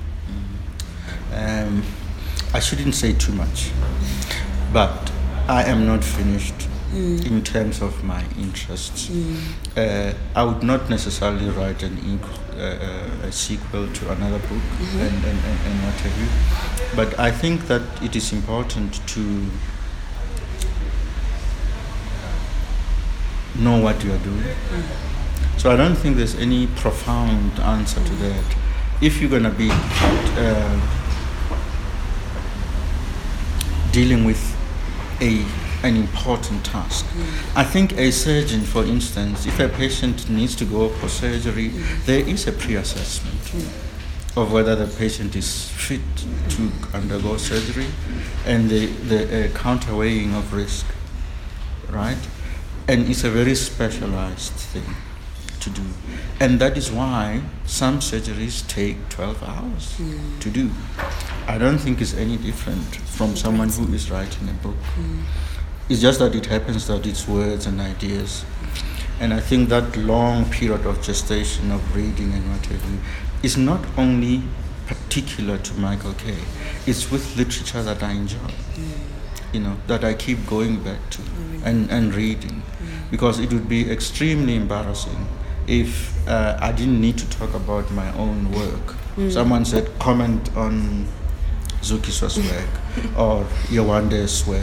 [1.35, 1.85] Um,
[2.55, 3.71] I shouldn't say too much,
[4.73, 5.12] but
[5.49, 9.11] I am not finished in terms of my interests.
[9.76, 14.62] Uh, I would not necessarily write an inc- uh, uh, a sequel to another book
[14.80, 19.47] and, and, and, and what have you, but I think that it is important to
[23.59, 24.45] know what you are doing.
[25.59, 28.57] So I don't think there's any profound answer to that.
[29.01, 30.80] If you're going to be uh,
[33.93, 34.41] dealing with
[35.20, 35.45] a
[35.83, 37.07] an important task.
[37.55, 41.68] I think a surgeon, for instance, if a patient needs to go for surgery,
[42.05, 43.64] there is a pre-assessment
[44.37, 46.01] of whether the patient is fit
[46.51, 47.87] to undergo surgery
[48.47, 50.87] and the, the uh, counterweighing of risk,
[51.91, 52.18] right?
[52.87, 54.95] And it's a very specialized thing
[55.61, 55.83] to do.
[56.41, 59.97] And that is why some surgeries take 12 hours
[60.41, 60.70] to do.
[61.47, 64.76] I don't think it's any different from someone who is writing a book.
[65.89, 68.45] It's just that it happens that it's words and ideas.
[69.20, 72.99] And I think that long period of gestation of reading and what have you
[73.43, 74.43] is not only
[74.86, 76.34] particular to Michael K,
[76.86, 78.84] it's with literature that I enjoy, mm.
[79.53, 81.62] you know, that I keep going back to mm.
[81.64, 82.62] and, and reading.
[82.62, 83.11] Mm.
[83.11, 85.26] Because it would be extremely embarrassing
[85.66, 88.95] if uh, I didn't need to talk about my own work.
[89.30, 91.05] Someone said, comment on
[91.82, 92.70] Zukiswa's work
[93.17, 94.63] or Yewande's work.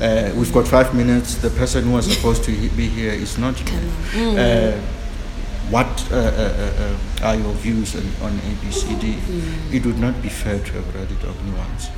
[0.00, 1.36] Uh, we've got five minutes.
[1.36, 3.90] The person who was supposed to be here is not here.
[4.38, 4.80] Uh,
[5.70, 6.82] what uh, uh, uh,
[7.22, 9.72] uh, are your views on, on ABCD?
[9.72, 11.88] It would not be fair to have read it only once.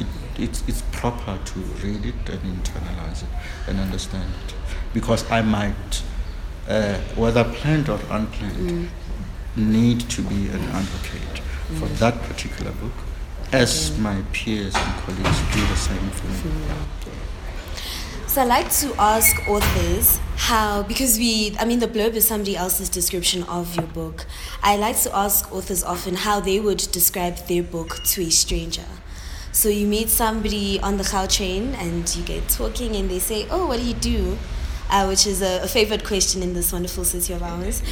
[0.00, 0.06] It,
[0.38, 3.28] it's, it's proper to read it and internalize it
[3.66, 4.54] and understand it.
[4.92, 6.02] Because I might,
[6.68, 8.88] uh, whether planned or unplanned,
[9.56, 11.40] need to be an advocate
[11.78, 12.92] for that particular book,
[13.52, 16.66] as my peers and colleagues do the same me.
[18.26, 22.56] So I like to ask authors how, because we, I mean, the blurb is somebody
[22.56, 24.26] else's description of your book.
[24.60, 28.86] I like to ask authors often how they would describe their book to a stranger.
[29.52, 33.68] So you meet somebody on the train and you get talking and they say, oh,
[33.68, 34.36] what do you do?
[34.90, 37.82] Uh, which is a, a favorite question in this wonderful city of ours.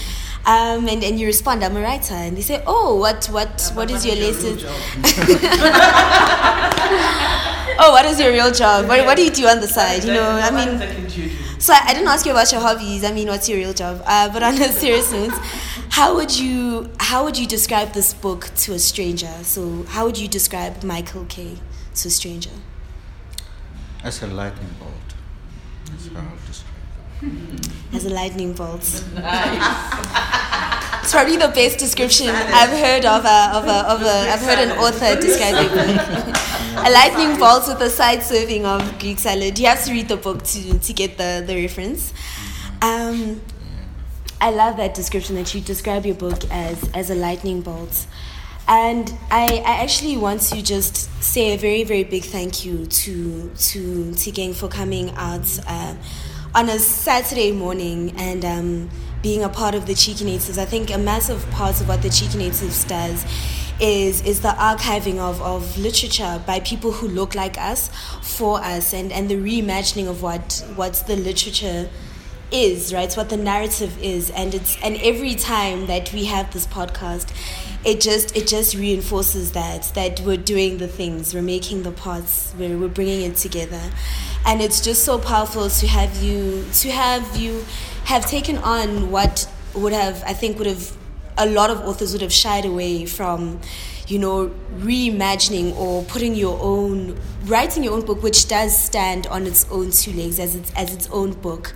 [0.45, 2.15] Um, and, and you respond, I'm a writer.
[2.15, 4.65] And they say, oh, what, what, what is your latest?
[7.79, 8.89] oh, what is your real job?
[8.89, 10.03] What, what do you do on the side?
[10.05, 10.81] You know, I mean,
[11.61, 13.05] so I, I didn't ask you about your hobbies.
[13.05, 14.03] I mean, what's your real job?
[14.05, 15.33] Uh, but on a serious note,
[15.91, 19.33] how would you how would you describe this book to a stranger?
[19.43, 21.59] So how would you describe Michael K
[21.97, 22.51] to a stranger?
[24.03, 24.91] As a lightning bolt.
[25.85, 26.62] That's how I'll describe
[27.93, 29.05] As a lightning bolt.
[31.03, 34.61] It's probably the best description I've heard of a, of a, of a I've heard
[34.61, 39.59] an author describe a a lightning bolt with a side serving of Greek salad.
[39.59, 42.13] You have to read the book to, to get the, the reference.
[42.81, 43.41] Um,
[44.41, 48.07] I love that description that you describe your book as, as a lightning bolt.
[48.67, 53.51] And I, I actually want to just say a very, very big thank you to
[53.51, 55.95] to Nthikeng for coming out uh,
[56.55, 58.91] on a Saturday morning and um,
[59.23, 60.59] being a part of the Cheeky Natives.
[60.59, 63.25] I think a massive part of what the Cheeky Natives does
[63.81, 67.89] is is the archiving of, of literature by people who look like us
[68.21, 71.89] for us and, and the reimagining of what what's the literature
[72.53, 73.05] is, right?
[73.05, 77.33] It's what the narrative is, and it's and every time that we have this podcast,
[77.85, 82.53] it just it just reinforces that that we're doing the things, we're making the parts,
[82.59, 83.81] we're we're bringing it together,
[84.45, 87.65] and it's just so powerful to have you to have you
[88.05, 90.97] have taken on what would have I think would have
[91.43, 93.61] a lot of authors would have shied away from
[94.09, 99.47] you know reimagining or putting your own writing your own book which does stand on
[99.47, 101.75] its own two legs as its as its own book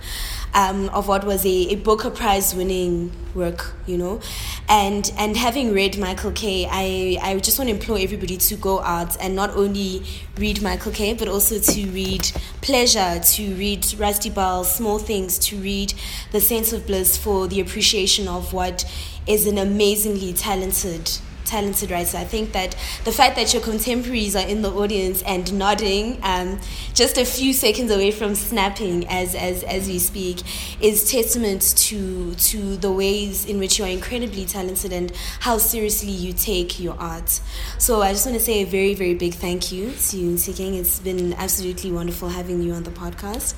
[0.53, 4.19] um, of what was a, a Booker Prize winning work, you know.
[4.67, 8.81] And and having read Michael K, I, I just want to implore everybody to go
[8.81, 10.03] out and not only
[10.37, 12.23] read Michael K, but also to read
[12.61, 15.93] Pleasure, to read Rusty Bell's Small Things, to read
[16.31, 18.83] The Scent of Bliss for the appreciation of what
[19.27, 21.11] is an amazingly talented
[21.47, 22.17] talented writer.
[22.17, 22.75] I think that
[23.05, 26.59] the fact that your contemporaries are in the audience and nodding, um,
[26.93, 30.41] just a few seconds away from snapping as, as, as we speak,
[30.81, 36.11] is testament to, to the ways in which you are incredibly talented and how seriously
[36.11, 37.39] you take your art.
[37.79, 40.77] So I just want to say a very, very big thank you to you, Nthikeng.
[40.77, 43.55] It's been absolutely wonderful having you on the podcast.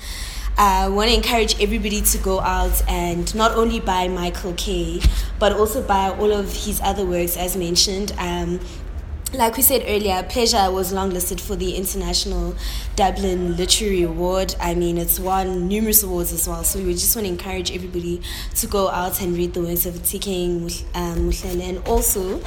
[0.57, 5.01] I uh, want to encourage everybody to go out and not only buy Michael K,
[5.39, 8.13] but also buy all of his other works as mentioned.
[8.17, 8.59] Um,
[9.33, 12.55] like we said earlier, Pleasure was longlisted for the International
[12.95, 14.55] Dublin Literary Award.
[14.59, 16.63] I mean, it's won numerous awards as well.
[16.63, 18.21] So we just want to encourage everybody
[18.55, 22.41] to go out and read the works of Nthikeng um, and also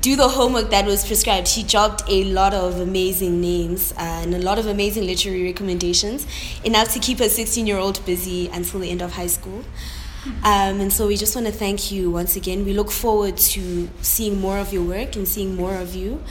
[0.00, 1.48] do the homework that was prescribed.
[1.48, 6.26] He dropped a lot of amazing names uh, and a lot of amazing literary recommendations,
[6.64, 9.64] enough to keep a 16 year old busy until the end of high school.
[10.44, 12.64] Um, and so we just want to thank you once again.
[12.64, 16.22] We look forward to seeing more of your work and seeing more of you.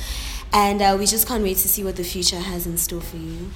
[0.53, 3.17] And uh, we just can't wait to see what the future has in store for
[3.17, 3.51] you.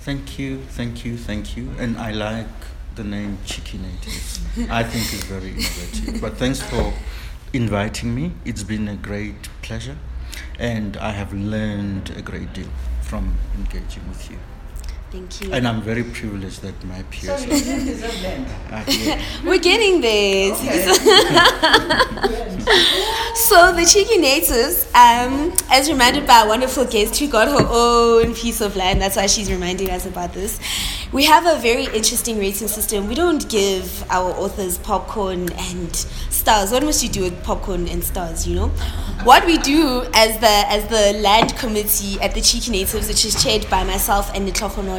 [0.00, 1.70] Thank you, thank you, thank you.
[1.78, 2.46] And I like
[2.94, 4.40] the name Cheeky Natives.
[4.70, 6.20] I think it's very innovative.
[6.20, 6.92] But thanks for
[7.54, 8.32] inviting me.
[8.44, 9.96] It's been a great pleasure.
[10.58, 12.68] And I have learned a great deal
[13.02, 14.38] from engaging with you.
[15.14, 15.52] Thank you.
[15.52, 18.46] And I'm very privileged that my peers Sorry, you didn't deserve land.
[18.72, 19.20] are here.
[19.44, 20.54] We're getting there.
[20.54, 20.94] Okay.
[23.34, 28.32] So the cheeky natives, um, as reminded by a wonderful guest who got her own
[28.34, 30.58] piece of land, that's why she's reminding us about this.
[31.12, 33.06] We have a very interesting rating system.
[33.06, 36.70] We don't give our authors popcorn and stars.
[36.72, 38.46] What must you do with popcorn and stars?
[38.46, 38.68] You know,
[39.24, 43.40] what we do as the as the land committee at the cheeky natives, which is
[43.42, 44.46] chaired by myself and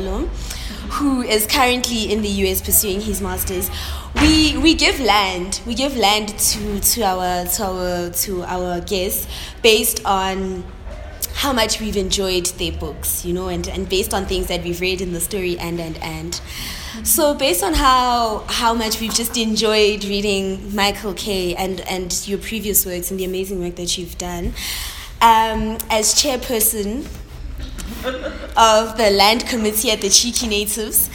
[0.05, 3.69] Who is currently in the US pursuing his masters.
[4.21, 5.61] We we give land.
[5.65, 9.27] We give land to to our to our to our guests
[9.61, 10.63] based on
[11.33, 14.79] how much we've enjoyed their books, you know, and, and based on things that we've
[14.79, 16.41] read in the story and and and.
[17.03, 22.39] So based on how how much we've just enjoyed reading Michael K and and your
[22.39, 24.53] previous works and the amazing work that you've done,
[25.21, 27.05] um, as chairperson
[28.57, 31.09] of the land committee at the Cheeky Natives.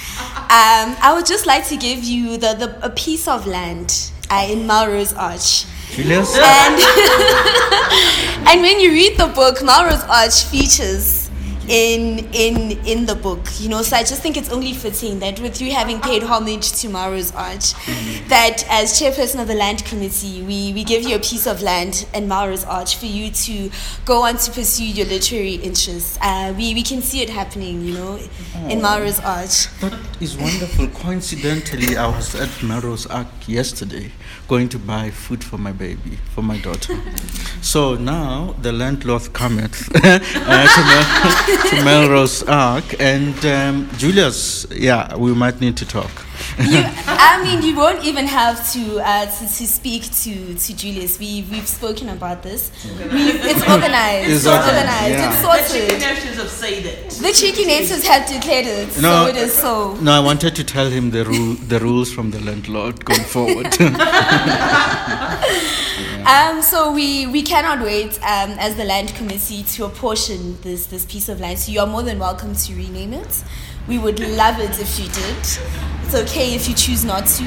[0.50, 4.46] Um, I would just like to give you the, the a piece of land uh,
[4.48, 5.64] in Melrose Arch.
[5.90, 6.36] Julius?
[6.36, 6.80] And,
[8.48, 11.19] and when you read the book, Melrose Arch features
[11.70, 13.80] in in in the book you know?
[13.82, 17.32] So i just think it's only fitting that with you having paid homage to Melrose
[17.32, 17.72] Arch
[18.28, 22.08] that as chairperson of the land committee we we give you a piece of land
[22.12, 23.70] in Melrose Arch for you to
[24.04, 26.18] go on to pursue your literary interests.
[26.20, 28.18] Uh, we we can see it happening you know
[28.68, 29.68] in Melrose Arch.
[29.80, 30.88] That is wonderful.
[30.88, 34.10] Coincidentally, I was at Melrose Arch yesterday
[34.50, 36.96] going to buy food for my baby, for my daughter.
[37.62, 45.14] so now the landlord cometh uh, to, Mel- to Melrose Arch, and um, Julius, yeah,
[45.16, 46.10] we might need to talk.
[46.58, 51.18] you, I mean, you won't even have to, uh, to to speak to, to Julius.
[51.18, 52.70] We we've spoken about this.
[52.84, 54.30] We, it's organized.
[54.30, 55.10] It's It's, organized, organized.
[55.10, 55.30] yeah.
[55.30, 56.36] It's The chicken sorted.
[56.40, 57.10] have said it.
[57.10, 59.24] The cheeky natives have declared it, No.
[59.24, 59.94] so it is so.
[60.00, 63.76] No, I wanted to tell him the rule, the rules from the landlord going forward.
[66.26, 71.04] Um, so we, we cannot wait um, as the land committee to apportion this this
[71.04, 71.58] piece of land.
[71.58, 73.42] So you are more than welcome to rename it.
[73.88, 75.36] We would love it if you did.
[76.04, 77.44] It's okay if you choose not to.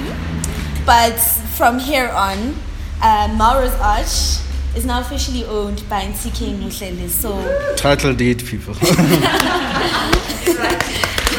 [0.86, 1.18] But
[1.58, 2.56] from here on,
[3.02, 4.40] uh, Melrose Arch
[4.76, 7.10] is now officially owned by Ntsike Mohlele.
[7.10, 8.74] So Title deed, people.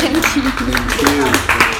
[0.05, 0.43] thank you.
[0.43, 1.74] Thank you.